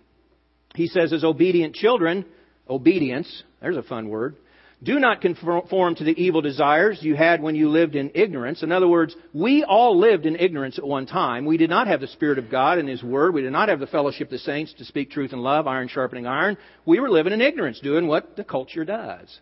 He 0.74 0.87
says 0.87 1.12
as 1.12 1.24
obedient 1.24 1.74
children, 1.74 2.24
obedience, 2.68 3.42
there's 3.61 3.76
a 3.76 3.83
fun 3.83 4.09
word, 4.09 4.37
do 4.81 5.00
not 5.00 5.20
conform 5.20 5.96
to 5.96 6.04
the 6.04 6.22
evil 6.22 6.40
desires 6.40 7.00
you 7.02 7.16
had 7.16 7.42
when 7.42 7.57
you 7.57 7.68
lived 7.68 7.96
in 7.96 8.12
ignorance. 8.14 8.62
In 8.62 8.70
other 8.70 8.87
words, 8.87 9.16
we 9.35 9.64
all 9.64 9.98
lived 9.98 10.24
in 10.24 10.37
ignorance 10.37 10.78
at 10.78 10.87
one 10.87 11.07
time. 11.07 11.46
We 11.46 11.57
did 11.57 11.68
not 11.68 11.88
have 11.88 12.00
the 12.00 12.07
Spirit 12.07 12.38
of 12.38 12.48
God 12.48 12.78
and 12.78 12.88
His 12.88 13.02
Word. 13.02 13.35
We 13.35 13.42
did 13.42 13.50
not 13.50 13.70
have 13.70 13.81
the 13.81 13.88
fellowship 13.88 14.28
of 14.28 14.33
the 14.33 14.38
saints 14.38 14.72
to 14.74 14.85
speak 14.85 15.11
truth 15.11 15.33
and 15.33 15.42
love, 15.42 15.66
iron 15.66 15.88
sharpening 15.88 16.28
iron. 16.28 16.57
We 16.87 17.00
were 17.00 17.11
living 17.11 17.33
in 17.33 17.40
ignorance, 17.40 17.81
doing 17.81 18.07
what 18.07 18.37
the 18.37 18.44
culture 18.44 18.85
does. 18.85 19.37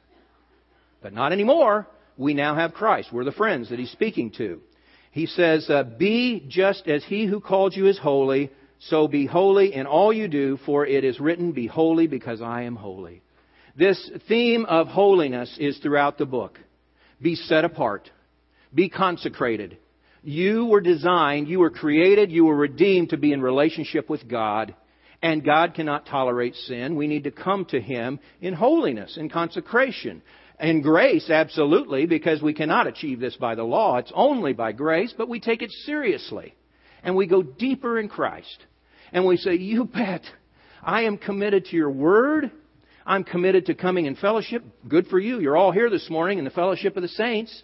But 1.03 1.13
not 1.13 1.33
anymore 1.33 1.87
we 2.17 2.35
now 2.35 2.55
have 2.55 2.75
Christ. 2.75 3.13
We're 3.13 3.25
the 3.25 3.33
friends 3.33 3.71
that 3.71 3.79
he's 3.79 3.91
speaking 3.91 4.31
to. 4.39 4.61
He 5.11 5.27
says, 5.27 5.69
uh, 5.69 5.85
Be 5.85 6.45
just 6.49 6.89
as 6.89 7.05
he 7.05 7.27
who 7.27 7.41
called 7.41 7.77
you 7.77 7.87
is 7.87 7.99
holy, 7.99 8.51
so 8.79 9.09
be 9.09 9.27
holy 9.27 9.75
in 9.75 9.87
all 9.87 10.13
you 10.13 10.29
do, 10.29 10.59
for 10.67 10.87
it 10.87 11.05
is 11.05 11.19
written, 11.19 11.53
Be 11.53 11.67
holy 11.67 12.07
because 12.07 12.43
I 12.43 12.63
am 12.63 12.77
holy. 12.77 13.23
This 13.77 14.11
theme 14.29 14.65
of 14.65 14.89
holiness 14.89 15.57
is 15.59 15.79
throughout 15.79 16.19
the 16.19 16.27
book. 16.27 16.59
Be 17.21 17.35
set 17.35 17.65
apart. 17.65 18.11
Be 18.75 18.89
consecrated. 18.89 19.79
You 20.23 20.67
were 20.67 20.81
designed, 20.81 21.49
you 21.49 21.61
were 21.61 21.71
created, 21.71 22.33
you 22.33 22.45
were 22.45 22.57
redeemed 22.57 23.11
to 23.11 23.17
be 23.17 23.33
in 23.33 23.41
relationship 23.41 24.11
with 24.11 24.29
God. 24.29 24.75
And 25.23 25.45
God 25.45 25.75
cannot 25.75 26.07
tolerate 26.07 26.55
sin. 26.55 26.97
We 26.97 27.07
need 27.07 27.25
to 27.25 27.31
come 27.31 27.65
to 27.67 27.81
Him 27.81 28.21
in 28.41 28.55
holiness, 28.55 29.17
in 29.17 29.31
consecration. 29.31 30.23
In 30.61 30.83
grace, 30.83 31.31
absolutely, 31.31 32.07
because 32.07 32.43
we 32.43 32.55
cannot 32.55 32.87
achieve 32.87 33.21
this 33.21 33.37
by 33.37 33.55
the 33.55 33.63
law. 33.63 33.97
It's 33.99 34.13
only 34.15 34.53
by 34.53 34.73
grace, 34.73 35.15
but 35.17 35.29
we 35.29 35.41
take 35.41 35.63
it 35.63 35.71
seriously. 35.71 36.55
And 37.07 37.15
we 37.15 37.29
go 37.29 37.41
deeper 37.43 38.01
in 38.01 38.09
Christ. 38.09 38.59
And 39.13 39.25
we 39.25 39.37
say, 39.37 39.55
You 39.55 39.85
bet. 39.85 40.23
I 40.83 41.03
am 41.03 41.17
committed 41.17 41.67
to 41.67 41.77
your 41.77 41.91
word. 41.91 42.51
I'm 43.07 43.23
committed 43.23 43.67
to 43.67 43.75
coming 43.75 44.07
in 44.07 44.17
fellowship. 44.17 44.65
Good 44.87 45.07
for 45.07 45.21
you. 45.21 45.39
You're 45.39 45.57
all 45.57 45.71
here 45.71 45.89
this 45.89 46.11
morning 46.11 46.39
in 46.39 46.45
the 46.45 46.51
fellowship 46.51 46.97
of 46.97 47.03
the 47.03 47.09
saints. 47.09 47.63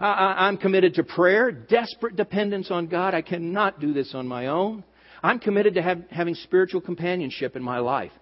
I'm 0.00 0.56
committed 0.56 0.94
to 0.94 1.04
prayer, 1.04 1.52
desperate 1.52 2.16
dependence 2.16 2.70
on 2.72 2.88
God. 2.88 3.14
I 3.14 3.22
cannot 3.22 3.80
do 3.80 3.92
this 3.92 4.12
on 4.12 4.26
my 4.26 4.48
own. 4.48 4.82
I'm 5.22 5.38
committed 5.38 5.74
to 5.74 5.82
have, 5.82 6.02
having 6.10 6.34
spiritual 6.34 6.80
companionship 6.80 7.54
in 7.54 7.62
my 7.62 7.78
life. 7.78 8.12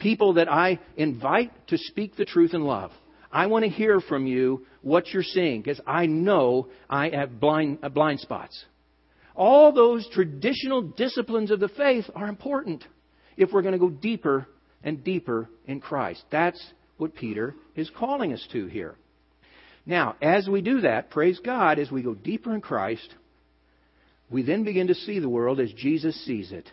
People 0.00 0.34
that 0.34 0.50
I 0.50 0.80
invite 0.96 1.68
to 1.68 1.78
speak 1.78 2.16
the 2.16 2.24
truth 2.24 2.52
in 2.52 2.62
love. 2.62 2.90
I 3.30 3.46
want 3.46 3.64
to 3.64 3.70
hear 3.70 4.00
from 4.00 4.26
you 4.26 4.66
what 4.82 5.08
you're 5.08 5.22
seeing 5.22 5.62
because 5.62 5.80
I 5.86 6.06
know 6.06 6.68
I 6.90 7.10
have 7.10 7.38
blind, 7.38 7.78
uh, 7.82 7.90
blind 7.90 8.20
spots. 8.20 8.64
All 9.36 9.72
those 9.72 10.08
traditional 10.12 10.82
disciplines 10.82 11.50
of 11.50 11.60
the 11.60 11.68
faith 11.68 12.06
are 12.14 12.28
important 12.28 12.84
if 13.36 13.52
we're 13.52 13.62
going 13.62 13.72
to 13.72 13.78
go 13.78 13.90
deeper 13.90 14.46
and 14.82 15.04
deeper 15.04 15.48
in 15.66 15.80
Christ. 15.80 16.24
That's 16.30 16.64
what 16.96 17.14
Peter 17.14 17.54
is 17.74 17.90
calling 17.96 18.32
us 18.32 18.46
to 18.52 18.66
here. 18.66 18.96
Now, 19.84 20.16
as 20.20 20.48
we 20.48 20.62
do 20.62 20.80
that, 20.80 21.10
praise 21.10 21.38
God, 21.44 21.78
as 21.78 21.90
we 21.90 22.02
go 22.02 22.14
deeper 22.14 22.54
in 22.54 22.60
Christ, 22.60 23.14
we 24.30 24.42
then 24.42 24.64
begin 24.64 24.88
to 24.88 24.94
see 24.94 25.20
the 25.20 25.28
world 25.28 25.60
as 25.60 25.72
Jesus 25.72 26.16
sees 26.24 26.50
it. 26.50 26.68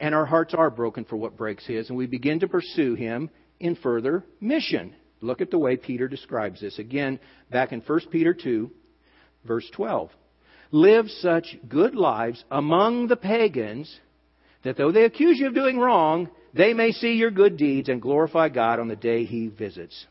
And 0.00 0.14
our 0.14 0.26
hearts 0.26 0.54
are 0.54 0.70
broken 0.70 1.04
for 1.04 1.16
what 1.16 1.36
breaks 1.36 1.66
His, 1.66 1.88
and 1.88 1.96
we 1.96 2.06
begin 2.06 2.40
to 2.40 2.48
pursue 2.48 2.94
Him 2.94 3.30
in 3.60 3.76
further 3.76 4.24
mission 4.40 4.94
Look 5.20 5.40
at 5.40 5.50
the 5.50 5.58
way 5.58 5.76
Peter 5.76 6.08
describes 6.08 6.60
this. 6.60 6.78
Again, 6.78 7.18
back 7.50 7.72
in 7.72 7.80
1 7.80 8.00
Peter 8.10 8.34
2, 8.34 8.70
verse 9.46 9.68
12. 9.72 10.10
Live 10.70 11.08
such 11.08 11.56
good 11.68 11.94
lives 11.94 12.44
among 12.50 13.08
the 13.08 13.16
pagans 13.16 14.00
that 14.64 14.76
though 14.76 14.92
they 14.92 15.04
accuse 15.04 15.38
you 15.38 15.46
of 15.46 15.54
doing 15.54 15.78
wrong, 15.78 16.28
they 16.52 16.74
may 16.74 16.92
see 16.92 17.14
your 17.14 17.30
good 17.30 17.56
deeds 17.56 17.88
and 17.88 18.02
glorify 18.02 18.48
God 18.48 18.80
on 18.80 18.88
the 18.88 18.96
day 18.96 19.24
He 19.24 19.48
visits. 19.48 20.06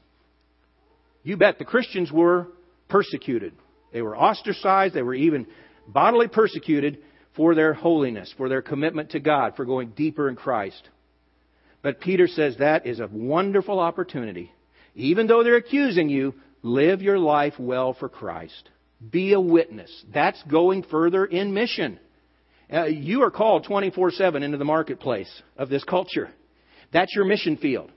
You 1.23 1.37
bet 1.37 1.57
the 1.57 1.65
Christians 1.65 2.11
were 2.11 2.47
persecuted. 2.87 3.53
They 3.91 4.01
were 4.01 4.17
ostracized. 4.17 4.93
They 4.93 5.01
were 5.01 5.15
even 5.15 5.47
bodily 5.87 6.27
persecuted 6.27 6.99
for 7.35 7.55
their 7.55 7.73
holiness, 7.73 8.33
for 8.37 8.47
their 8.47 8.61
commitment 8.61 9.11
to 9.11 9.19
God, 9.19 9.55
for 9.55 9.65
going 9.65 9.89
deeper 9.89 10.29
in 10.29 10.35
Christ. 10.35 10.89
But 11.81 11.99
Peter 11.99 12.27
says 12.27 12.55
that 12.57 12.87
is 12.87 12.99
a 12.99 13.07
wonderful 13.11 13.79
opportunity. 13.79 14.51
Even 14.95 15.27
though 15.27 15.43
they're 15.43 15.57
accusing 15.57 16.09
you, 16.09 16.33
live 16.61 17.01
your 17.01 17.19
life 17.19 17.53
well 17.59 17.93
for 17.93 18.07
Christ. 18.07 18.69
Be 19.11 19.33
a 19.33 19.41
witness. 19.41 19.91
That's 20.13 20.41
going 20.43 20.83
further 20.83 21.25
in 21.25 21.53
mission. 21.53 21.99
Uh, 22.71 22.85
you 22.85 23.23
are 23.23 23.31
called 23.31 23.65
24 23.65 24.11
7 24.11 24.43
into 24.43 24.57
the 24.57 24.65
marketplace 24.65 25.29
of 25.57 25.69
this 25.69 25.83
culture. 25.83 26.29
That's 26.91 27.13
your 27.15 27.25
mission 27.25 27.57
field. 27.57 27.91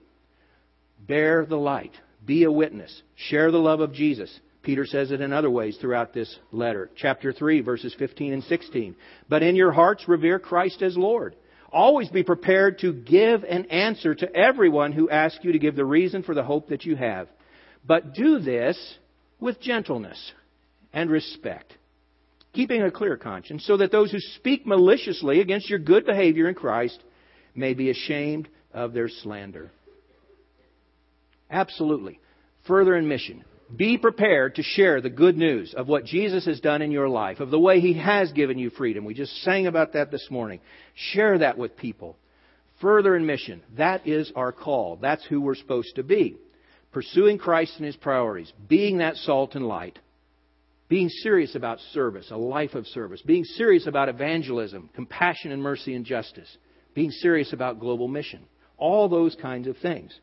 Bear 1.06 1.46
the 1.46 1.56
light. 1.56 1.92
Be 2.24 2.44
a 2.44 2.52
witness. 2.52 3.02
Share 3.14 3.50
the 3.50 3.58
love 3.58 3.80
of 3.80 3.92
Jesus. 3.92 4.30
Peter 4.62 4.84
says 4.84 5.12
it 5.12 5.20
in 5.20 5.32
other 5.32 5.50
ways 5.50 5.78
throughout 5.80 6.12
this 6.12 6.36
letter. 6.52 6.90
Chapter 6.96 7.32
3, 7.32 7.60
verses 7.60 7.94
15 7.98 8.32
and 8.34 8.44
16. 8.44 8.96
But 9.28 9.42
in 9.42 9.56
your 9.56 9.72
hearts, 9.72 10.08
revere 10.08 10.38
Christ 10.38 10.82
as 10.82 10.96
Lord. 10.96 11.36
Always 11.70 12.08
be 12.08 12.22
prepared 12.22 12.80
to 12.80 12.92
give 12.92 13.44
an 13.44 13.66
answer 13.66 14.14
to 14.14 14.34
everyone 14.34 14.92
who 14.92 15.08
asks 15.08 15.42
you 15.42 15.52
to 15.52 15.58
give 15.58 15.76
the 15.76 15.84
reason 15.84 16.22
for 16.22 16.34
the 16.34 16.42
hope 16.42 16.68
that 16.68 16.84
you 16.84 16.96
have. 16.96 17.28
But 17.86 18.14
do 18.14 18.40
this 18.40 18.76
with 19.40 19.60
gentleness 19.60 20.32
and 20.92 21.10
respect, 21.10 21.72
keeping 22.52 22.82
a 22.82 22.90
clear 22.90 23.16
conscience, 23.16 23.64
so 23.66 23.76
that 23.76 23.92
those 23.92 24.10
who 24.10 24.20
speak 24.20 24.66
maliciously 24.66 25.40
against 25.40 25.68
your 25.68 25.78
good 25.78 26.06
behavior 26.06 26.48
in 26.48 26.54
Christ 26.54 26.98
may 27.54 27.74
be 27.74 27.90
ashamed 27.90 28.48
of 28.72 28.92
their 28.92 29.08
slander. 29.08 29.70
Absolutely. 31.50 32.20
Further 32.66 32.96
in 32.96 33.08
mission. 33.08 33.44
Be 33.74 33.98
prepared 33.98 34.54
to 34.54 34.62
share 34.62 35.00
the 35.00 35.10
good 35.10 35.36
news 35.36 35.74
of 35.74 35.88
what 35.88 36.06
Jesus 36.06 36.46
has 36.46 36.60
done 36.60 36.80
in 36.80 36.90
your 36.90 37.08
life, 37.08 37.40
of 37.40 37.50
the 37.50 37.58
way 37.58 37.80
He 37.80 37.94
has 37.94 38.32
given 38.32 38.58
you 38.58 38.70
freedom. 38.70 39.04
We 39.04 39.12
just 39.12 39.42
sang 39.42 39.66
about 39.66 39.92
that 39.92 40.10
this 40.10 40.26
morning. 40.30 40.60
Share 40.94 41.38
that 41.38 41.58
with 41.58 41.76
people. 41.76 42.16
Further 42.80 43.14
in 43.14 43.26
mission. 43.26 43.62
That 43.76 44.06
is 44.06 44.32
our 44.34 44.52
call. 44.52 44.96
That's 44.96 45.24
who 45.26 45.40
we're 45.40 45.54
supposed 45.54 45.96
to 45.96 46.02
be. 46.02 46.36
Pursuing 46.92 47.36
Christ 47.36 47.74
and 47.76 47.84
His 47.84 47.96
priorities. 47.96 48.52
Being 48.68 48.98
that 48.98 49.16
salt 49.16 49.54
and 49.54 49.66
light. 49.66 49.98
Being 50.88 51.08
serious 51.08 51.54
about 51.54 51.80
service, 51.92 52.30
a 52.30 52.36
life 52.36 52.74
of 52.74 52.86
service. 52.86 53.20
Being 53.22 53.44
serious 53.44 53.86
about 53.86 54.08
evangelism, 54.08 54.88
compassion 54.94 55.52
and 55.52 55.62
mercy 55.62 55.94
and 55.94 56.04
justice. 56.04 56.48
Being 56.94 57.10
serious 57.10 57.52
about 57.52 57.78
global 57.78 58.08
mission. 58.08 58.44
All 58.78 59.08
those 59.08 59.36
kinds 59.40 59.68
of 59.68 59.76
things. 59.78 60.18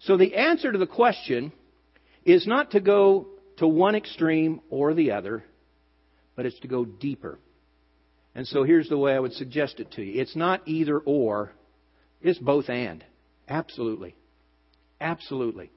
So 0.00 0.16
the 0.16 0.36
answer 0.36 0.70
to 0.70 0.78
the 0.78 0.86
question 0.86 1.52
is 2.24 2.46
not 2.46 2.72
to 2.72 2.80
go 2.80 3.26
to 3.58 3.66
one 3.66 3.94
extreme 3.94 4.60
or 4.70 4.94
the 4.94 5.12
other, 5.12 5.44
but 6.36 6.46
it's 6.46 6.60
to 6.60 6.68
go 6.68 6.84
deeper. 6.84 7.38
And 8.34 8.46
so 8.46 8.62
here's 8.62 8.88
the 8.88 8.96
way 8.96 9.14
I 9.14 9.18
would 9.18 9.32
suggest 9.32 9.80
it 9.80 9.92
to 9.92 10.02
you 10.02 10.20
it's 10.20 10.36
not 10.36 10.62
either 10.66 10.98
or, 10.98 11.52
it's 12.22 12.38
both 12.38 12.68
and. 12.68 13.04
Absolutely. 13.48 14.14
Absolutely. 15.00 15.70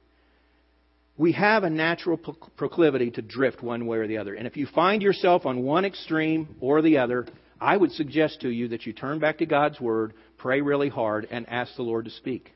We 1.17 1.34
have 1.34 1.63
a 1.63 1.69
natural 1.69 2.17
proclivity 2.17 3.12
to 3.12 3.21
drift 3.21 3.62
one 3.62 3.86
way 3.86 3.99
or 3.99 4.08
the 4.08 4.17
other. 4.17 4.34
And 4.34 4.47
if 4.47 4.58
you 4.58 4.65
find 4.65 5.02
yourself 5.02 5.45
on 5.45 5.63
one 5.63 5.86
extreme 5.86 6.56
or 6.60 6.82
the 6.82 6.97
other, 6.97 7.28
I 7.62 7.78
would 7.78 7.91
suggest 7.91 8.41
to 8.41 8.49
you 8.49 8.69
that 8.69 8.86
you 8.86 8.93
turn 8.93 9.19
back 9.19 9.38
to 9.38 9.45
God's 9.45 9.80
Word, 9.80 10.13
pray 10.38 10.62
really 10.62 10.89
hard, 10.89 11.28
and 11.30 11.47
ask 11.47 11.76
the 11.76 11.84
Lord 11.84 12.06
to 12.06 12.12
speak. 12.12 12.52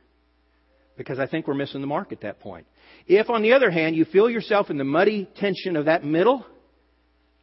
Because 0.97 1.19
I 1.19 1.27
think 1.27 1.47
we're 1.47 1.53
missing 1.53 1.81
the 1.81 1.87
mark 1.87 2.11
at 2.11 2.21
that 2.21 2.39
point. 2.39 2.65
If, 3.05 3.29
on 3.29 3.43
the 3.43 3.53
other 3.53 3.69
hand, 3.69 3.95
you 3.95 4.05
feel 4.05 4.29
yourself 4.29 4.71
in 4.71 4.79
the 4.79 4.83
muddy 4.83 5.29
tension 5.37 5.75
of 5.75 5.85
that 5.85 6.03
middle, 6.03 6.43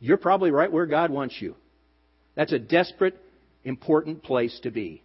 you're 0.00 0.16
probably 0.16 0.50
right 0.50 0.70
where 0.70 0.86
God 0.86 1.10
wants 1.10 1.36
you. 1.40 1.54
That's 2.34 2.52
a 2.52 2.58
desperate, 2.58 3.16
important 3.62 4.24
place 4.24 4.58
to 4.64 4.70
be. 4.70 5.02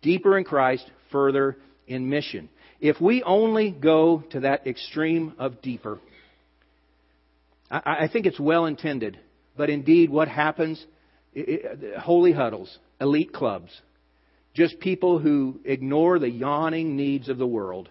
Deeper 0.00 0.38
in 0.38 0.44
Christ, 0.44 0.90
further 1.12 1.56
in 1.86 2.08
mission. 2.08 2.48
If 2.80 3.00
we 3.00 3.22
only 3.22 3.70
go 3.70 4.22
to 4.30 4.40
that 4.40 4.66
extreme 4.66 5.34
of 5.38 5.62
deeper, 5.62 5.98
I, 7.70 8.04
I 8.04 8.08
think 8.12 8.26
it's 8.26 8.40
well 8.40 8.66
intended, 8.66 9.18
but 9.56 9.70
indeed, 9.70 10.10
what 10.10 10.28
happens? 10.28 10.84
It, 11.34 11.64
it, 11.82 11.98
holy 11.98 12.32
huddles, 12.32 12.78
elite 13.00 13.32
clubs, 13.32 13.70
just 14.54 14.80
people 14.80 15.18
who 15.18 15.60
ignore 15.64 16.18
the 16.18 16.30
yawning 16.30 16.96
needs 16.96 17.28
of 17.28 17.38
the 17.38 17.46
world 17.46 17.88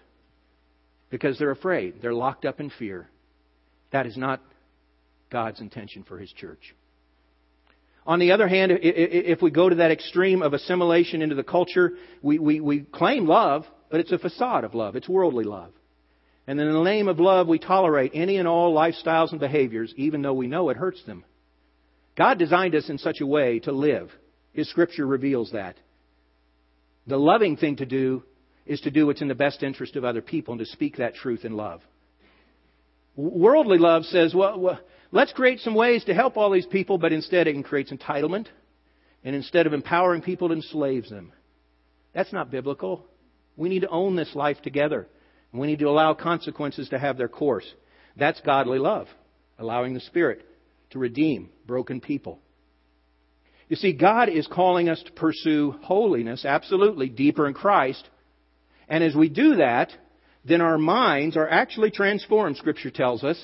because 1.10 1.38
they're 1.38 1.50
afraid. 1.50 2.02
They're 2.02 2.14
locked 2.14 2.44
up 2.44 2.60
in 2.60 2.70
fear. 2.70 3.08
That 3.92 4.06
is 4.06 4.16
not 4.16 4.40
God's 5.30 5.60
intention 5.60 6.04
for 6.04 6.18
His 6.18 6.32
church. 6.32 6.74
On 8.06 8.20
the 8.20 8.32
other 8.32 8.46
hand, 8.46 8.72
if 8.82 9.42
we 9.42 9.50
go 9.50 9.68
to 9.68 9.76
that 9.76 9.90
extreme 9.90 10.42
of 10.42 10.52
assimilation 10.52 11.22
into 11.22 11.34
the 11.34 11.42
culture, 11.42 11.94
we, 12.22 12.38
we, 12.38 12.60
we 12.60 12.80
claim 12.80 13.26
love, 13.26 13.64
but 13.90 14.00
it's 14.00 14.12
a 14.12 14.18
facade 14.18 14.64
of 14.64 14.74
love. 14.74 14.96
It's 14.96 15.08
worldly 15.08 15.44
love. 15.44 15.72
And 16.46 16.60
in 16.60 16.72
the 16.72 16.82
name 16.82 17.08
of 17.08 17.18
love, 17.18 17.48
we 17.48 17.58
tolerate 17.58 18.12
any 18.14 18.36
and 18.36 18.46
all 18.46 18.74
lifestyles 18.74 19.32
and 19.32 19.40
behaviors, 19.40 19.92
even 19.96 20.22
though 20.22 20.34
we 20.34 20.46
know 20.46 20.70
it 20.70 20.76
hurts 20.76 21.02
them. 21.04 21.24
God 22.16 22.38
designed 22.38 22.74
us 22.74 22.88
in 22.88 22.98
such 22.98 23.20
a 23.20 23.26
way 23.26 23.58
to 23.60 23.72
live. 23.72 24.10
His 24.52 24.70
scripture 24.70 25.06
reveals 25.06 25.52
that. 25.52 25.76
The 27.06 27.18
loving 27.18 27.56
thing 27.56 27.76
to 27.76 27.86
do 27.86 28.22
is 28.64 28.80
to 28.82 28.90
do 28.90 29.06
what's 29.06 29.22
in 29.22 29.28
the 29.28 29.34
best 29.34 29.62
interest 29.62 29.96
of 29.96 30.04
other 30.04 30.22
people 30.22 30.52
and 30.52 30.58
to 30.60 30.66
speak 30.66 30.96
that 30.96 31.14
truth 31.14 31.44
in 31.44 31.52
love. 31.56 31.80
Worldly 33.16 33.78
love 33.78 34.04
says, 34.04 34.34
well, 34.34 34.58
well, 34.58 34.80
let's 35.10 35.32
create 35.32 35.60
some 35.60 35.74
ways 35.74 36.04
to 36.04 36.14
help 36.14 36.36
all 36.36 36.50
these 36.50 36.66
people, 36.66 36.98
but 36.98 37.12
instead 37.12 37.46
it 37.46 37.64
creates 37.64 37.92
entitlement. 37.92 38.46
And 39.24 39.34
instead 39.34 39.66
of 39.66 39.72
empowering 39.72 40.22
people, 40.22 40.50
it 40.50 40.56
enslaves 40.56 41.10
them. 41.10 41.32
That's 42.14 42.32
not 42.32 42.50
biblical. 42.50 43.06
We 43.56 43.68
need 43.68 43.80
to 43.80 43.88
own 43.88 44.16
this 44.16 44.34
life 44.34 44.60
together. 44.62 45.06
And 45.52 45.60
we 45.60 45.66
need 45.66 45.78
to 45.78 45.88
allow 45.88 46.14
consequences 46.14 46.88
to 46.90 46.98
have 46.98 47.16
their 47.16 47.28
course. 47.28 47.66
That's 48.16 48.40
godly 48.40 48.78
love, 48.78 49.08
allowing 49.58 49.94
the 49.94 50.00
Spirit 50.00 50.44
to 50.90 50.98
redeem 50.98 51.50
broken 51.66 52.00
people. 52.00 52.38
You 53.68 53.76
see, 53.76 53.92
God 53.92 54.28
is 54.28 54.46
calling 54.46 54.88
us 54.88 55.02
to 55.04 55.12
pursue 55.12 55.74
holiness, 55.82 56.44
absolutely, 56.44 57.08
deeper 57.08 57.48
in 57.48 57.54
Christ, 57.54 58.08
and 58.88 59.02
as 59.02 59.14
we 59.14 59.28
do 59.28 59.56
that, 59.56 59.92
then 60.44 60.60
our 60.60 60.78
minds 60.78 61.36
are 61.36 61.48
actually 61.48 61.90
transformed, 61.90 62.56
Scripture 62.56 62.90
tells 62.90 63.24
us, 63.24 63.36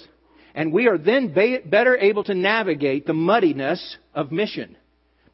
and 0.54 0.72
we 0.72 0.86
are 0.86 0.98
then 0.98 1.32
better 1.34 1.96
able 1.96 2.24
to 2.24 2.34
navigate 2.34 3.06
the 3.06 3.14
muddiness 3.14 3.96
of 4.14 4.30
mission. 4.30 4.76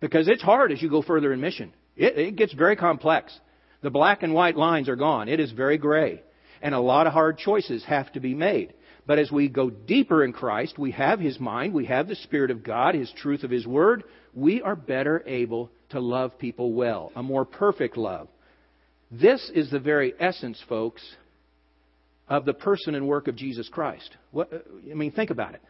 Because 0.01 0.29
it's 0.29 0.43
hard 0.43 0.73
as 0.73 0.81
you 0.81 0.88
go 0.88 1.03
further 1.03 1.33
in 1.33 1.41
mission. 1.41 1.75
It, 1.97 2.17
it 2.17 2.37
gets 2.37 2.55
very 2.55 2.77
complex. 2.77 3.38
The 3.83 3.91
black 3.91 4.23
and 4.23 4.35
white 4.35 4.57
lines 4.57 4.88
are 4.88 4.97
gone. 4.97 5.29
It 5.29 5.41
is 5.41 5.53
very 5.53 5.79
gray. 5.79 6.23
And 6.61 6.75
a 6.75 6.81
lot 6.81 7.07
of 7.07 7.12
hard 7.12 7.38
choices 7.38 7.85
have 7.85 8.12
to 8.12 8.21
be 8.21 8.35
made. 8.35 8.75
But 9.07 9.19
as 9.19 9.31
we 9.31 9.49
go 9.49 9.71
deeper 9.71 10.25
in 10.25 10.33
Christ, 10.33 10.79
we 10.79 10.91
have 10.91 11.21
His 11.21 11.38
mind, 11.41 11.73
we 11.73 11.87
have 11.87 12.09
the 12.09 12.17
Spirit 12.17 12.51
of 12.51 12.64
God, 12.64 12.95
His 12.95 13.11
truth 13.17 13.43
of 13.45 13.51
His 13.51 13.67
Word, 13.67 14.05
we 14.35 14.61
are 14.61 14.77
better 14.77 15.23
able 15.27 15.71
to 15.91 16.01
love 16.01 16.38
people 16.38 16.73
well, 16.73 17.11
a 17.17 17.23
more 17.23 17.45
perfect 17.45 17.97
love. 17.97 18.29
This 19.11 19.51
is 19.55 19.71
the 19.71 19.79
very 19.79 20.12
essence, 20.21 20.62
folks, 20.69 21.03
of 22.29 22.45
the 22.45 22.53
person 22.53 22.95
and 22.95 23.09
work 23.09 23.29
of 23.29 23.37
Jesus 23.37 23.69
Christ. 23.69 24.14
What, 24.31 24.53
I 24.91 24.95
mean, 24.95 25.12
think 25.12 25.31
about 25.31 25.55
it. 25.55 25.62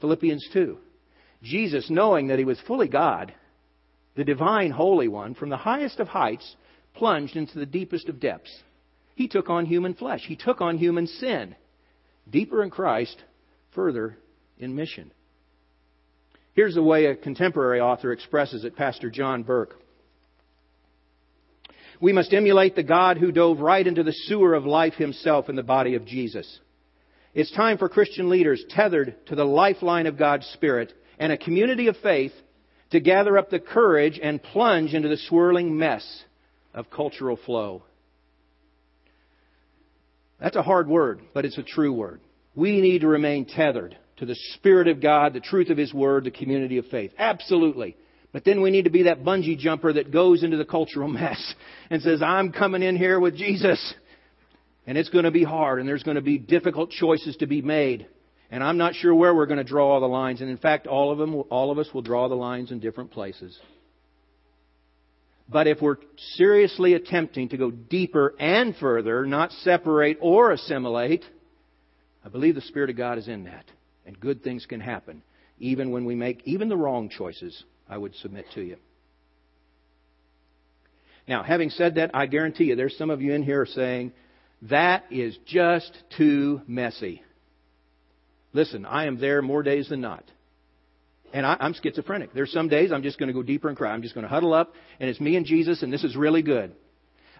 Philippians 0.00 0.48
2. 0.52 0.78
Jesus, 1.42 1.88
knowing 1.88 2.28
that 2.28 2.38
he 2.38 2.44
was 2.44 2.58
fully 2.66 2.88
God, 2.88 3.32
the 4.16 4.24
divine 4.24 4.72
Holy 4.72 5.06
One, 5.06 5.34
from 5.34 5.50
the 5.50 5.56
highest 5.56 6.00
of 6.00 6.08
heights, 6.08 6.56
plunged 6.96 7.36
into 7.36 7.58
the 7.58 7.66
deepest 7.66 8.08
of 8.08 8.20
depths. 8.20 8.54
He 9.14 9.28
took 9.28 9.48
on 9.48 9.66
human 9.66 9.94
flesh. 9.94 10.22
He 10.26 10.36
took 10.36 10.60
on 10.60 10.78
human 10.78 11.06
sin. 11.06 11.54
Deeper 12.28 12.62
in 12.62 12.70
Christ, 12.70 13.16
further 13.74 14.18
in 14.58 14.74
mission. 14.74 15.10
Here's 16.54 16.74
the 16.74 16.82
way 16.82 17.06
a 17.06 17.16
contemporary 17.16 17.80
author 17.80 18.12
expresses 18.12 18.64
it, 18.64 18.76
Pastor 18.76 19.10
John 19.10 19.42
Burke. 19.42 19.76
We 22.00 22.12
must 22.12 22.34
emulate 22.34 22.74
the 22.74 22.82
God 22.82 23.16
who 23.16 23.32
dove 23.32 23.60
right 23.60 23.86
into 23.86 24.02
the 24.02 24.12
sewer 24.12 24.54
of 24.54 24.66
life 24.66 24.94
himself 24.94 25.48
in 25.48 25.56
the 25.56 25.62
body 25.62 25.94
of 25.94 26.06
Jesus. 26.06 26.60
It's 27.34 27.52
time 27.52 27.78
for 27.78 27.88
Christian 27.88 28.28
leaders 28.28 28.64
tethered 28.70 29.14
to 29.26 29.34
the 29.34 29.44
lifeline 29.44 30.06
of 30.06 30.18
God's 30.18 30.46
Spirit 30.48 30.92
and 31.18 31.32
a 31.32 31.38
community 31.38 31.88
of 31.88 31.96
faith 31.98 32.32
to 32.90 33.00
gather 33.00 33.36
up 33.36 33.50
the 33.50 33.60
courage 33.60 34.18
and 34.22 34.42
plunge 34.42 34.94
into 34.94 35.08
the 35.08 35.16
swirling 35.16 35.76
mess 35.76 36.24
of 36.76 36.90
cultural 36.90 37.38
flow. 37.44 37.82
That's 40.38 40.56
a 40.56 40.62
hard 40.62 40.86
word, 40.86 41.20
but 41.34 41.44
it's 41.44 41.58
a 41.58 41.62
true 41.62 41.92
word. 41.92 42.20
We 42.54 42.80
need 42.80 43.00
to 43.00 43.08
remain 43.08 43.46
tethered 43.46 43.96
to 44.18 44.26
the 44.26 44.36
Spirit 44.54 44.86
of 44.86 45.00
God, 45.00 45.32
the 45.32 45.40
truth 45.40 45.70
of 45.70 45.78
His 45.78 45.92
Word, 45.92 46.24
the 46.24 46.30
community 46.30 46.78
of 46.78 46.86
faith. 46.86 47.12
Absolutely. 47.18 47.96
But 48.32 48.44
then 48.44 48.60
we 48.60 48.70
need 48.70 48.84
to 48.84 48.90
be 48.90 49.04
that 49.04 49.24
bungee 49.24 49.58
jumper 49.58 49.94
that 49.94 50.12
goes 50.12 50.42
into 50.42 50.58
the 50.58 50.64
cultural 50.64 51.08
mess 51.08 51.54
and 51.90 52.02
says, 52.02 52.22
I'm 52.22 52.52
coming 52.52 52.82
in 52.82 52.96
here 52.96 53.18
with 53.18 53.36
Jesus. 53.36 53.94
And 54.86 54.96
it's 54.96 55.08
going 55.08 55.24
to 55.24 55.30
be 55.30 55.42
hard 55.42 55.80
and 55.80 55.88
there's 55.88 56.04
going 56.04 56.14
to 56.16 56.20
be 56.20 56.38
difficult 56.38 56.90
choices 56.90 57.36
to 57.38 57.46
be 57.46 57.60
made. 57.60 58.06
And 58.50 58.62
I'm 58.62 58.76
not 58.76 58.94
sure 58.94 59.14
where 59.14 59.34
we're 59.34 59.46
going 59.46 59.58
to 59.58 59.64
draw 59.64 59.94
all 59.94 60.00
the 60.00 60.06
lines. 60.06 60.40
And 60.40 60.48
in 60.48 60.58
fact, 60.58 60.86
all 60.86 61.10
of 61.10 61.18
them, 61.18 61.42
all 61.50 61.72
of 61.72 61.78
us 61.78 61.88
will 61.92 62.02
draw 62.02 62.28
the 62.28 62.36
lines 62.36 62.70
in 62.70 62.78
different 62.78 63.10
places. 63.10 63.58
But 65.48 65.68
if 65.68 65.80
we're 65.80 65.98
seriously 66.34 66.94
attempting 66.94 67.50
to 67.50 67.56
go 67.56 67.70
deeper 67.70 68.34
and 68.38 68.74
further, 68.76 69.24
not 69.26 69.52
separate 69.52 70.18
or 70.20 70.50
assimilate, 70.50 71.24
I 72.24 72.28
believe 72.28 72.56
the 72.56 72.60
Spirit 72.62 72.90
of 72.90 72.96
God 72.96 73.18
is 73.18 73.28
in 73.28 73.44
that. 73.44 73.64
And 74.04 74.18
good 74.18 74.42
things 74.42 74.66
can 74.66 74.80
happen, 74.80 75.22
even 75.58 75.90
when 75.90 76.04
we 76.04 76.14
make 76.14 76.42
even 76.44 76.68
the 76.68 76.76
wrong 76.76 77.08
choices, 77.08 77.64
I 77.88 77.96
would 77.96 78.14
submit 78.16 78.46
to 78.54 78.60
you. 78.60 78.76
Now, 81.28 81.42
having 81.42 81.70
said 81.70 81.96
that, 81.96 82.12
I 82.14 82.26
guarantee 82.26 82.64
you 82.64 82.76
there's 82.76 82.96
some 82.96 83.10
of 83.10 83.20
you 83.20 83.32
in 83.32 83.42
here 83.42 83.66
saying, 83.66 84.12
that 84.62 85.04
is 85.10 85.36
just 85.46 85.92
too 86.16 86.60
messy. 86.66 87.22
Listen, 88.52 88.86
I 88.86 89.06
am 89.06 89.20
there 89.20 89.42
more 89.42 89.62
days 89.62 89.88
than 89.88 90.00
not. 90.00 90.24
And 91.36 91.44
I, 91.44 91.54
am 91.60 91.74
schizophrenic. 91.74 92.32
There's 92.32 92.50
some 92.50 92.68
days 92.68 92.90
I'm 92.90 93.02
just 93.02 93.18
going 93.18 93.26
to 93.26 93.34
go 93.34 93.42
deeper 93.42 93.68
and 93.68 93.76
cry. 93.76 93.92
I'm 93.92 94.00
just 94.00 94.14
going 94.14 94.22
to 94.22 94.28
huddle 94.28 94.54
up, 94.54 94.72
and 94.98 95.10
it's 95.10 95.20
me 95.20 95.36
and 95.36 95.44
Jesus, 95.44 95.82
and 95.82 95.92
this 95.92 96.02
is 96.02 96.16
really 96.16 96.40
good. 96.40 96.74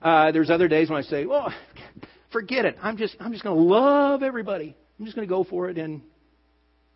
Uh, 0.02 0.32
there's 0.32 0.50
other 0.50 0.68
days 0.68 0.90
when 0.90 0.98
I 0.98 1.02
say, 1.02 1.24
"Well, 1.24 1.50
forget 2.30 2.66
it. 2.66 2.76
I'm 2.82 2.98
just 2.98 3.16
I'm 3.18 3.32
just 3.32 3.42
going 3.42 3.56
to 3.56 3.62
love 3.62 4.22
everybody. 4.22 4.76
I'm 4.98 5.06
just 5.06 5.16
going 5.16 5.26
to 5.26 5.34
go 5.34 5.44
for 5.44 5.70
it." 5.70 5.78
And 5.78 6.02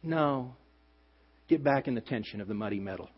no, 0.03 0.57
get 1.49 1.65
back 1.65 1.89
in 1.89 1.95
the 1.95 2.03
tension 2.03 2.43
of 2.43 2.49
the 2.49 2.55
muddy 2.55 2.81
metal. 2.81 3.09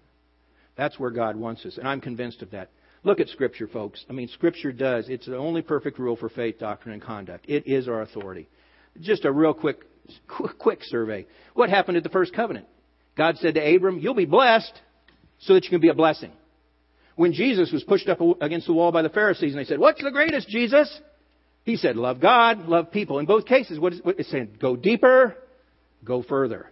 That's 0.77 0.97
where 0.97 1.11
God 1.11 1.35
wants 1.35 1.67
us, 1.67 1.77
and 1.77 1.89
I'm 1.89 2.01
convinced 2.01 2.41
of 2.43 2.53
that. 2.53 2.71
Look 3.03 3.19
at 3.19 3.31
Scripture, 3.31 3.67
folks. 3.67 4.05
I 4.09 4.13
mean, 4.13 4.29
Scripture 4.29 4.71
does. 4.71 5.09
It's 5.09 5.27
the 5.27 5.37
only 5.37 5.61
perfect 5.61 5.99
rule 5.99 6.15
for 6.15 6.29
faith, 6.29 6.61
doctrine, 6.61 6.93
and 6.93 7.03
conduct. 7.03 7.47
It 7.49 7.67
is 7.67 7.89
our 7.89 8.03
authority. 8.03 8.49
Just 9.01 9.25
a 9.25 9.33
real 9.33 9.55
quick 9.55 9.81
quick 10.29 10.85
survey. 10.85 11.27
What 11.55 11.69
happened 11.69 11.97
at 11.97 12.05
the 12.05 12.11
first 12.11 12.33
covenant? 12.33 12.67
God 13.17 13.37
said 13.39 13.55
to 13.55 13.75
Abram, 13.75 13.99
You'll 13.99 14.15
be 14.15 14.25
blessed 14.25 14.73
so 15.41 15.55
that 15.55 15.65
you 15.65 15.71
can 15.71 15.81
be 15.81 15.89
a 15.89 15.95
blessing. 15.95 16.33
When 17.15 17.33
Jesus 17.33 17.71
was 17.73 17.85
pushed 17.85 18.09
up 18.09 18.21
against 18.41 18.67
the 18.67 18.73
wall 18.73 18.91
by 18.91 19.03
the 19.03 19.11
Pharisees 19.11 19.53
and 19.53 19.61
they 19.61 19.69
said, 19.69 19.79
What's 19.79 20.03
the 20.03 20.11
greatest, 20.11 20.49
Jesus? 20.49 21.01
He 21.65 21.77
said, 21.77 21.97
Love 21.97 22.21
God, 22.21 22.67
love 22.67 22.91
people. 22.91 23.19
In 23.19 23.27
both 23.27 23.47
cases, 23.47 23.79
what 23.79 23.95
it's 24.07 24.31
saying? 24.31 24.57
Go 24.61 24.77
deeper, 24.77 25.37
go 26.05 26.23
further. 26.23 26.69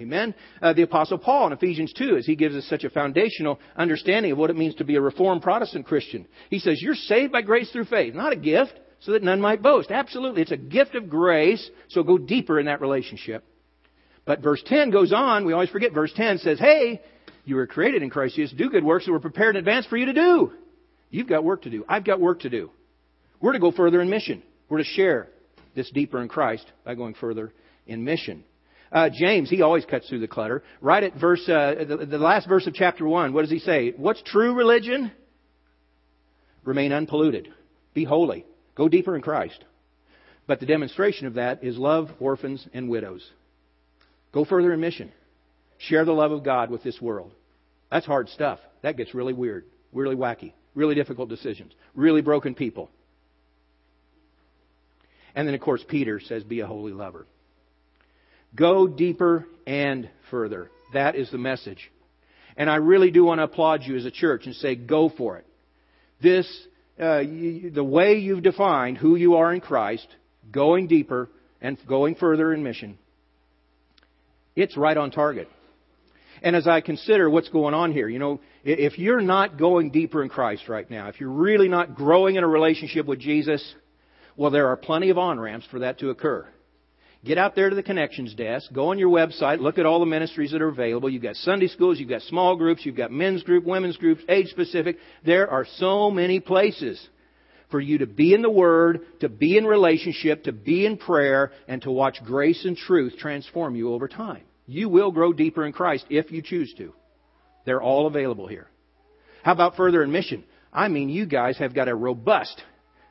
Amen. 0.00 0.34
Uh, 0.60 0.72
the 0.72 0.82
Apostle 0.82 1.18
Paul 1.18 1.46
in 1.46 1.52
Ephesians 1.52 1.92
2, 1.96 2.16
as 2.16 2.26
he 2.26 2.34
gives 2.34 2.56
us 2.56 2.66
such 2.66 2.82
a 2.82 2.90
foundational 2.90 3.60
understanding 3.76 4.32
of 4.32 4.38
what 4.38 4.50
it 4.50 4.56
means 4.56 4.74
to 4.76 4.84
be 4.84 4.96
a 4.96 5.00
Reformed 5.00 5.40
Protestant 5.40 5.86
Christian, 5.86 6.26
he 6.50 6.58
says, 6.58 6.82
You're 6.82 6.96
saved 6.96 7.32
by 7.32 7.42
grace 7.42 7.70
through 7.70 7.84
faith, 7.84 8.12
not 8.12 8.32
a 8.32 8.36
gift 8.36 8.78
so 9.00 9.12
that 9.12 9.22
none 9.22 9.40
might 9.40 9.62
boast. 9.62 9.90
Absolutely. 9.90 10.42
It's 10.42 10.50
a 10.50 10.56
gift 10.56 10.94
of 10.94 11.08
grace, 11.08 11.70
so 11.88 12.02
go 12.02 12.18
deeper 12.18 12.58
in 12.58 12.66
that 12.66 12.80
relationship. 12.80 13.44
But 14.24 14.40
verse 14.40 14.62
10 14.66 14.90
goes 14.90 15.12
on. 15.12 15.44
We 15.44 15.52
always 15.52 15.70
forget. 15.70 15.92
Verse 15.92 16.12
10 16.14 16.38
says, 16.38 16.58
Hey, 16.58 17.00
you 17.44 17.56
were 17.56 17.66
created 17.66 18.02
in 18.02 18.10
Christ 18.10 18.36
Jesus. 18.36 18.56
Do 18.56 18.70
good 18.70 18.84
works 18.84 19.06
that 19.06 19.12
were 19.12 19.20
prepared 19.20 19.56
in 19.56 19.60
advance 19.60 19.86
for 19.86 19.96
you 19.96 20.06
to 20.06 20.12
do. 20.12 20.52
You've 21.10 21.28
got 21.28 21.44
work 21.44 21.62
to 21.62 21.70
do. 21.70 21.84
I've 21.88 22.04
got 22.04 22.20
work 22.20 22.40
to 22.40 22.50
do. 22.50 22.70
We're 23.40 23.52
to 23.52 23.58
go 23.58 23.70
further 23.70 24.00
in 24.00 24.08
mission. 24.08 24.42
We're 24.68 24.78
to 24.78 24.84
share 24.84 25.28
this 25.74 25.90
deeper 25.90 26.20
in 26.22 26.28
Christ 26.28 26.64
by 26.84 26.94
going 26.94 27.14
further 27.14 27.52
in 27.86 28.04
mission. 28.04 28.44
Uh, 28.90 29.10
James, 29.12 29.50
he 29.50 29.60
always 29.60 29.84
cuts 29.84 30.08
through 30.08 30.20
the 30.20 30.28
clutter. 30.28 30.62
Right 30.80 31.02
at 31.02 31.14
verse, 31.14 31.46
uh, 31.48 31.84
the, 31.86 32.06
the 32.06 32.18
last 32.18 32.48
verse 32.48 32.66
of 32.66 32.74
chapter 32.74 33.06
1, 33.06 33.32
what 33.32 33.42
does 33.42 33.50
he 33.50 33.58
say? 33.58 33.92
What's 33.96 34.22
true 34.22 34.54
religion? 34.54 35.10
Remain 36.64 36.92
unpolluted. 36.92 37.48
Be 37.92 38.04
holy. 38.04 38.46
Go 38.74 38.88
deeper 38.88 39.14
in 39.16 39.22
Christ. 39.22 39.62
But 40.46 40.60
the 40.60 40.66
demonstration 40.66 41.26
of 41.26 41.34
that 41.34 41.64
is 41.64 41.76
love 41.76 42.08
orphans 42.20 42.66
and 42.72 42.88
widows. 42.88 43.28
Go 44.34 44.44
further 44.44 44.72
in 44.72 44.80
mission. 44.80 45.12
Share 45.78 46.04
the 46.04 46.12
love 46.12 46.32
of 46.32 46.42
God 46.42 46.68
with 46.68 46.82
this 46.82 47.00
world. 47.00 47.32
That's 47.90 48.04
hard 48.04 48.28
stuff. 48.30 48.58
That 48.82 48.96
gets 48.96 49.14
really 49.14 49.32
weird, 49.32 49.64
really 49.92 50.16
wacky, 50.16 50.52
really 50.74 50.96
difficult 50.96 51.28
decisions, 51.28 51.72
really 51.94 52.20
broken 52.20 52.56
people. 52.56 52.90
And 55.36 55.46
then, 55.46 55.54
of 55.54 55.60
course, 55.60 55.84
Peter 55.86 56.18
says, 56.20 56.42
be 56.42 56.60
a 56.60 56.66
holy 56.66 56.92
lover. 56.92 57.26
Go 58.56 58.88
deeper 58.88 59.46
and 59.66 60.10
further. 60.30 60.68
That 60.92 61.14
is 61.14 61.30
the 61.30 61.38
message. 61.38 61.90
And 62.56 62.68
I 62.68 62.76
really 62.76 63.12
do 63.12 63.24
want 63.24 63.38
to 63.38 63.44
applaud 63.44 63.82
you 63.84 63.96
as 63.96 64.04
a 64.04 64.10
church 64.10 64.46
and 64.46 64.54
say, 64.56 64.74
go 64.74 65.08
for 65.08 65.38
it. 65.38 65.46
This 66.20 66.66
uh, 67.00 67.18
you, 67.18 67.70
the 67.70 67.84
way 67.84 68.14
you've 68.14 68.42
defined 68.42 68.98
who 68.98 69.14
you 69.16 69.36
are 69.36 69.52
in 69.52 69.60
Christ, 69.60 70.06
going 70.50 70.86
deeper 70.88 71.28
and 71.60 71.76
going 71.88 72.14
further 72.14 72.52
in 72.52 72.62
mission, 72.62 72.98
it's 74.56 74.76
right 74.76 74.96
on 74.96 75.10
target. 75.10 75.48
And 76.42 76.54
as 76.54 76.66
I 76.66 76.80
consider 76.80 77.30
what's 77.30 77.48
going 77.48 77.74
on 77.74 77.92
here, 77.92 78.08
you 78.08 78.18
know, 78.18 78.40
if 78.64 78.98
you're 78.98 79.22
not 79.22 79.56
going 79.58 79.90
deeper 79.90 80.22
in 80.22 80.28
Christ 80.28 80.68
right 80.68 80.88
now, 80.90 81.08
if 81.08 81.20
you're 81.20 81.30
really 81.30 81.68
not 81.68 81.94
growing 81.94 82.36
in 82.36 82.44
a 82.44 82.48
relationship 82.48 83.06
with 83.06 83.18
Jesus, 83.18 83.74
well, 84.36 84.50
there 84.50 84.68
are 84.68 84.76
plenty 84.76 85.10
of 85.10 85.18
on 85.18 85.40
ramps 85.40 85.66
for 85.70 85.78
that 85.80 85.98
to 86.00 86.10
occur. 86.10 86.46
Get 87.24 87.38
out 87.38 87.54
there 87.54 87.70
to 87.70 87.76
the 87.76 87.82
connections 87.82 88.34
desk, 88.34 88.70
go 88.74 88.90
on 88.90 88.98
your 88.98 89.08
website, 89.08 89.58
look 89.58 89.78
at 89.78 89.86
all 89.86 90.00
the 90.00 90.06
ministries 90.06 90.50
that 90.50 90.60
are 90.60 90.68
available. 90.68 91.08
You've 91.08 91.22
got 91.22 91.36
Sunday 91.36 91.68
schools, 91.68 91.98
you've 91.98 92.10
got 92.10 92.20
small 92.22 92.54
groups, 92.56 92.84
you've 92.84 92.96
got 92.96 93.10
men's 93.10 93.42
group, 93.42 93.64
women's 93.64 93.96
groups, 93.96 94.22
age 94.28 94.48
specific. 94.48 94.98
There 95.24 95.50
are 95.50 95.64
so 95.76 96.10
many 96.10 96.40
places 96.40 97.08
for 97.70 97.80
you 97.80 97.98
to 97.98 98.06
be 98.06 98.34
in 98.34 98.42
the 98.42 98.50
Word, 98.50 99.00
to 99.20 99.28
be 99.28 99.56
in 99.56 99.64
relationship, 99.64 100.44
to 100.44 100.52
be 100.52 100.86
in 100.86 100.96
prayer, 100.96 101.52
and 101.66 101.82
to 101.82 101.90
watch 101.90 102.18
grace 102.24 102.64
and 102.64 102.76
truth 102.76 103.14
transform 103.18 103.76
you 103.76 103.92
over 103.92 104.08
time. 104.08 104.42
You 104.66 104.88
will 104.88 105.12
grow 105.12 105.32
deeper 105.32 105.66
in 105.66 105.72
Christ 105.72 106.06
if 106.10 106.30
you 106.30 106.42
choose 106.42 106.72
to. 106.78 106.94
They're 107.66 107.82
all 107.82 108.06
available 108.06 108.46
here. 108.46 108.68
How 109.42 109.52
about 109.52 109.76
further 109.76 110.02
in 110.02 110.10
mission? 110.10 110.44
I 110.72 110.88
mean, 110.88 111.08
you 111.08 111.26
guys 111.26 111.58
have 111.58 111.74
got 111.74 111.88
a 111.88 111.94
robust 111.94 112.62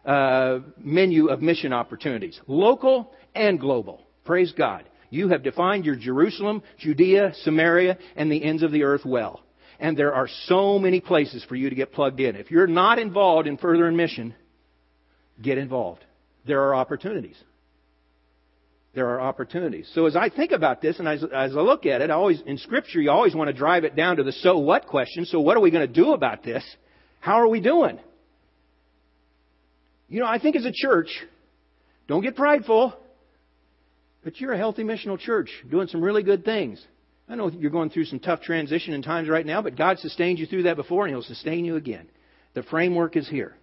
uh, 0.06 0.60
menu 0.78 1.28
of 1.28 1.42
mission 1.42 1.74
opportunities, 1.74 2.40
local 2.48 3.14
and 3.36 3.60
global. 3.60 4.02
Praise 4.26 4.52
God. 4.52 4.86
You 5.10 5.30
have 5.30 5.44
defined 5.44 5.86
your 5.86 5.96
Jerusalem, 5.96 6.64
Judea, 6.80 7.34
Samaria, 7.44 8.00
and 8.16 8.32
the 8.32 8.44
ends 8.44 8.64
of 8.64 8.72
the 8.72 8.84
earth 8.84 9.06
well. 9.06 9.44
And 9.80 9.96
there 9.96 10.14
are 10.14 10.28
so 10.46 10.80
many 10.80 11.02
places 11.02 11.44
for 11.48 11.56
you 11.56 11.70
to 11.70 11.76
get 11.76 11.94
plugged 11.94 12.20
in. 12.20 12.36
If 12.36 12.50
you're 12.52 12.68
not 12.68 13.00
involved 13.00 13.48
in 13.48 13.58
further 13.58 13.92
mission, 13.92 14.34
get 15.42 15.58
involved. 15.58 16.04
There 16.46 16.62
are 16.64 16.76
opportunities. 16.76 17.38
There 18.94 19.10
are 19.10 19.22
opportunities. 19.22 19.90
So 19.96 20.06
as 20.06 20.16
I 20.16 20.30
think 20.30 20.52
about 20.52 20.82
this 20.82 21.00
and 21.00 21.08
as, 21.08 21.24
as 21.24 21.58
I 21.58 21.62
look 21.62 21.86
at 21.86 22.02
it, 22.02 22.12
I 22.12 22.14
always, 22.14 22.42
in 22.46 22.58
Scripture, 22.60 23.02
you 23.02 23.10
always 23.10 23.34
want 23.34 23.48
to 23.48 23.54
drive 23.54 23.86
it 23.86 23.96
down 23.96 24.18
to 24.18 24.24
the 24.24 24.32
so 24.32 24.60
what 24.60 24.86
question. 24.86 25.26
So 25.26 25.40
what 25.40 25.58
are 25.58 25.62
we 25.62 25.72
going 25.72 25.88
to 25.88 25.94
do 25.94 26.14
about 26.14 26.44
this? 26.44 26.64
How 27.20 27.42
are 27.42 27.48
we 27.48 27.60
doing? 27.60 28.00
You 30.10 30.20
know, 30.20 30.28
I 30.28 30.38
think 30.38 30.56
as 30.56 30.66
a 30.66 30.72
church, 30.72 31.10
don't 32.08 32.22
get 32.22 32.36
prideful, 32.36 32.94
but 34.24 34.40
you're 34.40 34.54
a 34.54 34.58
healthy 34.58 34.84
missional 34.84 35.18
church 35.18 35.50
doing 35.72 35.88
some 35.88 36.04
really 36.04 36.22
good 36.22 36.46
things. 36.46 36.86
I 37.28 37.36
know 37.36 37.50
you're 37.50 37.72
going 37.72 37.90
through 37.90 38.06
some 38.06 38.20
tough 38.20 38.42
transition 38.42 38.94
in 38.94 39.02
times 39.02 39.28
right 39.28 39.46
now, 39.46 39.64
but 39.64 39.76
God 39.76 39.98
sustained 40.00 40.38
you 40.38 40.46
through 40.46 40.64
that 40.64 40.76
before 40.76 41.06
and 41.06 41.16
He'll 41.16 41.24
sustain 41.24 41.66
you 41.66 41.78
again. 41.78 42.08
The 42.54 42.62
framework 42.62 43.16
is 43.16 43.28
here. 43.28 43.56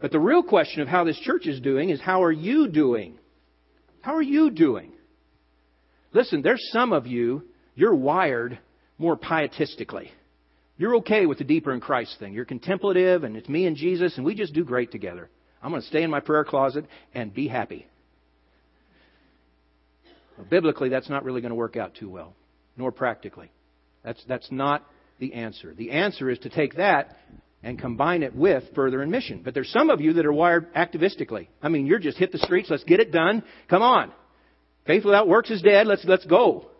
But 0.00 0.12
the 0.12 0.20
real 0.20 0.42
question 0.42 0.80
of 0.82 0.88
how 0.88 1.04
this 1.04 1.18
church 1.18 1.46
is 1.46 1.60
doing 1.60 1.90
is 1.90 2.00
how 2.00 2.22
are 2.22 2.32
you 2.32 2.68
doing? 2.68 3.18
How 4.00 4.14
are 4.14 4.22
you 4.22 4.50
doing? 4.50 4.92
Listen, 6.12 6.42
there's 6.42 6.66
some 6.72 6.92
of 6.92 7.06
you, 7.06 7.42
you're 7.74 7.94
wired 7.94 8.58
more 8.96 9.16
pietistically. 9.16 10.10
You're 10.76 10.96
okay 10.96 11.26
with 11.26 11.38
the 11.38 11.44
deeper 11.44 11.72
in 11.72 11.80
Christ 11.80 12.16
thing. 12.20 12.32
You're 12.32 12.44
contemplative, 12.44 13.24
and 13.24 13.36
it's 13.36 13.48
me 13.48 13.66
and 13.66 13.76
Jesus, 13.76 14.16
and 14.16 14.24
we 14.24 14.34
just 14.34 14.54
do 14.54 14.64
great 14.64 14.92
together. 14.92 15.28
I'm 15.60 15.70
going 15.70 15.82
to 15.82 15.88
stay 15.88 16.04
in 16.04 16.10
my 16.10 16.20
prayer 16.20 16.44
closet 16.44 16.86
and 17.12 17.34
be 17.34 17.48
happy. 17.48 17.86
Well, 20.36 20.46
biblically, 20.48 20.88
that's 20.88 21.10
not 21.10 21.24
really 21.24 21.40
going 21.40 21.50
to 21.50 21.56
work 21.56 21.76
out 21.76 21.96
too 21.96 22.08
well, 22.08 22.34
nor 22.76 22.92
practically. 22.92 23.50
That's, 24.04 24.22
that's 24.28 24.50
not 24.52 24.86
the 25.18 25.34
answer. 25.34 25.74
The 25.74 25.90
answer 25.90 26.30
is 26.30 26.38
to 26.40 26.48
take 26.48 26.76
that 26.76 27.16
and 27.62 27.78
combine 27.78 28.22
it 28.22 28.34
with 28.34 28.62
further 28.74 29.02
in 29.02 29.10
mission. 29.10 29.42
But 29.44 29.54
there's 29.54 29.70
some 29.70 29.90
of 29.90 30.00
you 30.00 30.12
that 30.14 30.26
are 30.26 30.32
wired 30.32 30.72
activistically. 30.74 31.48
I 31.60 31.68
mean, 31.68 31.86
you're 31.86 31.98
just 31.98 32.18
hit 32.18 32.32
the 32.32 32.38
streets, 32.38 32.70
let's 32.70 32.84
get 32.84 33.00
it 33.00 33.12
done. 33.12 33.42
Come 33.68 33.82
on. 33.82 34.12
Faith 34.86 35.04
without 35.04 35.28
works 35.28 35.50
is 35.50 35.60
dead, 35.60 35.86
let's, 35.86 36.04
let's 36.04 36.24
go. 36.24 36.70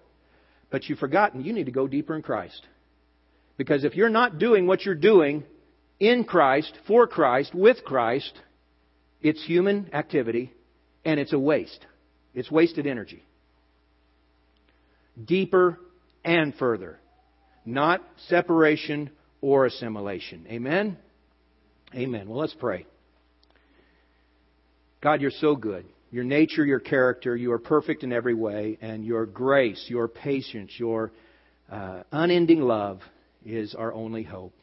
But 0.70 0.88
you've 0.88 0.98
forgotten 0.98 1.44
you 1.44 1.52
need 1.52 1.66
to 1.66 1.72
go 1.72 1.86
deeper 1.88 2.14
in 2.14 2.22
Christ. 2.22 2.62
Because 3.56 3.84
if 3.84 3.96
you're 3.96 4.08
not 4.08 4.38
doing 4.38 4.66
what 4.66 4.84
you're 4.84 4.94
doing 4.94 5.44
in 5.98 6.24
Christ, 6.24 6.72
for 6.86 7.06
Christ, 7.08 7.54
with 7.54 7.84
Christ, 7.84 8.32
It's 9.20 9.44
human 9.44 9.90
activity, 9.92 10.52
and 11.04 11.18
it's 11.18 11.32
a 11.32 11.38
waste. 11.38 11.84
It's 12.34 12.50
wasted 12.50 12.86
energy. 12.86 13.24
Deeper 15.22 15.78
and 16.24 16.54
further. 16.54 17.00
Not 17.64 18.02
separation 18.28 19.10
or 19.40 19.66
assimilation. 19.66 20.46
Amen? 20.48 20.96
Amen. 21.94 22.28
Well, 22.28 22.38
let's 22.38 22.54
pray. 22.54 22.86
God, 25.00 25.20
you're 25.20 25.30
so 25.30 25.54
good. 25.54 25.86
Your 26.10 26.24
nature, 26.24 26.64
your 26.64 26.80
character, 26.80 27.36
you 27.36 27.52
are 27.52 27.58
perfect 27.58 28.02
in 28.02 28.12
every 28.12 28.34
way, 28.34 28.78
and 28.80 29.04
your 29.04 29.26
grace, 29.26 29.84
your 29.88 30.08
patience, 30.08 30.72
your 30.78 31.12
uh, 31.70 32.02
unending 32.10 32.62
love 32.62 33.00
is 33.44 33.74
our 33.74 33.92
only 33.92 34.22
hope. 34.22 34.54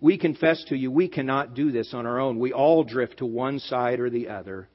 We 0.00 0.18
confess 0.18 0.62
to 0.68 0.76
you 0.76 0.90
we 0.90 1.08
cannot 1.08 1.54
do 1.54 1.70
this 1.70 1.94
on 1.94 2.06
our 2.06 2.18
own. 2.18 2.38
We 2.38 2.52
all 2.52 2.84
drift 2.84 3.18
to 3.18 3.26
one 3.26 3.58
side 3.58 4.00
or 4.00 4.10
the 4.10 4.28
other. 4.28 4.68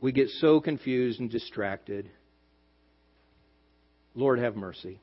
We 0.00 0.12
get 0.12 0.28
so 0.28 0.60
confused 0.60 1.20
and 1.20 1.30
distracted. 1.30 2.10
Lord, 4.14 4.40
have 4.40 4.56
mercy. 4.56 5.00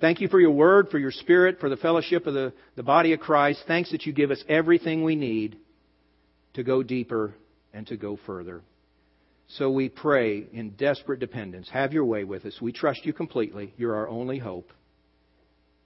Thank 0.00 0.20
you 0.20 0.28
for 0.28 0.38
your 0.38 0.50
word, 0.50 0.88
for 0.90 0.98
your 0.98 1.10
spirit, 1.10 1.58
for 1.58 1.68
the 1.68 1.76
fellowship 1.76 2.26
of 2.26 2.34
the, 2.34 2.52
the 2.74 2.82
body 2.82 3.12
of 3.12 3.20
Christ. 3.20 3.62
Thanks 3.66 3.92
that 3.92 4.04
you 4.04 4.12
give 4.12 4.30
us 4.30 4.42
everything 4.48 5.04
we 5.04 5.16
need 5.16 5.56
to 6.54 6.62
go 6.62 6.82
deeper 6.82 7.34
and 7.72 7.86
to 7.86 7.96
go 7.96 8.18
further. 8.26 8.62
So 9.48 9.70
we 9.70 9.88
pray 9.88 10.44
in 10.52 10.70
desperate 10.70 11.20
dependence. 11.20 11.68
Have 11.70 11.92
your 11.92 12.04
way 12.04 12.24
with 12.24 12.44
us. 12.44 12.60
We 12.60 12.72
trust 12.72 13.04
you 13.04 13.12
completely. 13.12 13.72
You're 13.76 13.94
our 13.94 14.08
only 14.08 14.38
hope. 14.38 14.70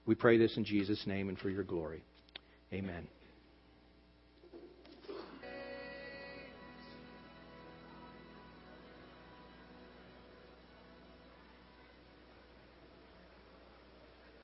We 0.06 0.14
pray 0.14 0.38
this 0.38 0.56
in 0.56 0.64
Jesus' 0.64 1.06
name 1.06 1.28
and 1.28 1.38
for 1.38 1.50
your 1.50 1.64
glory. 1.64 2.02
Amen. 2.72 3.06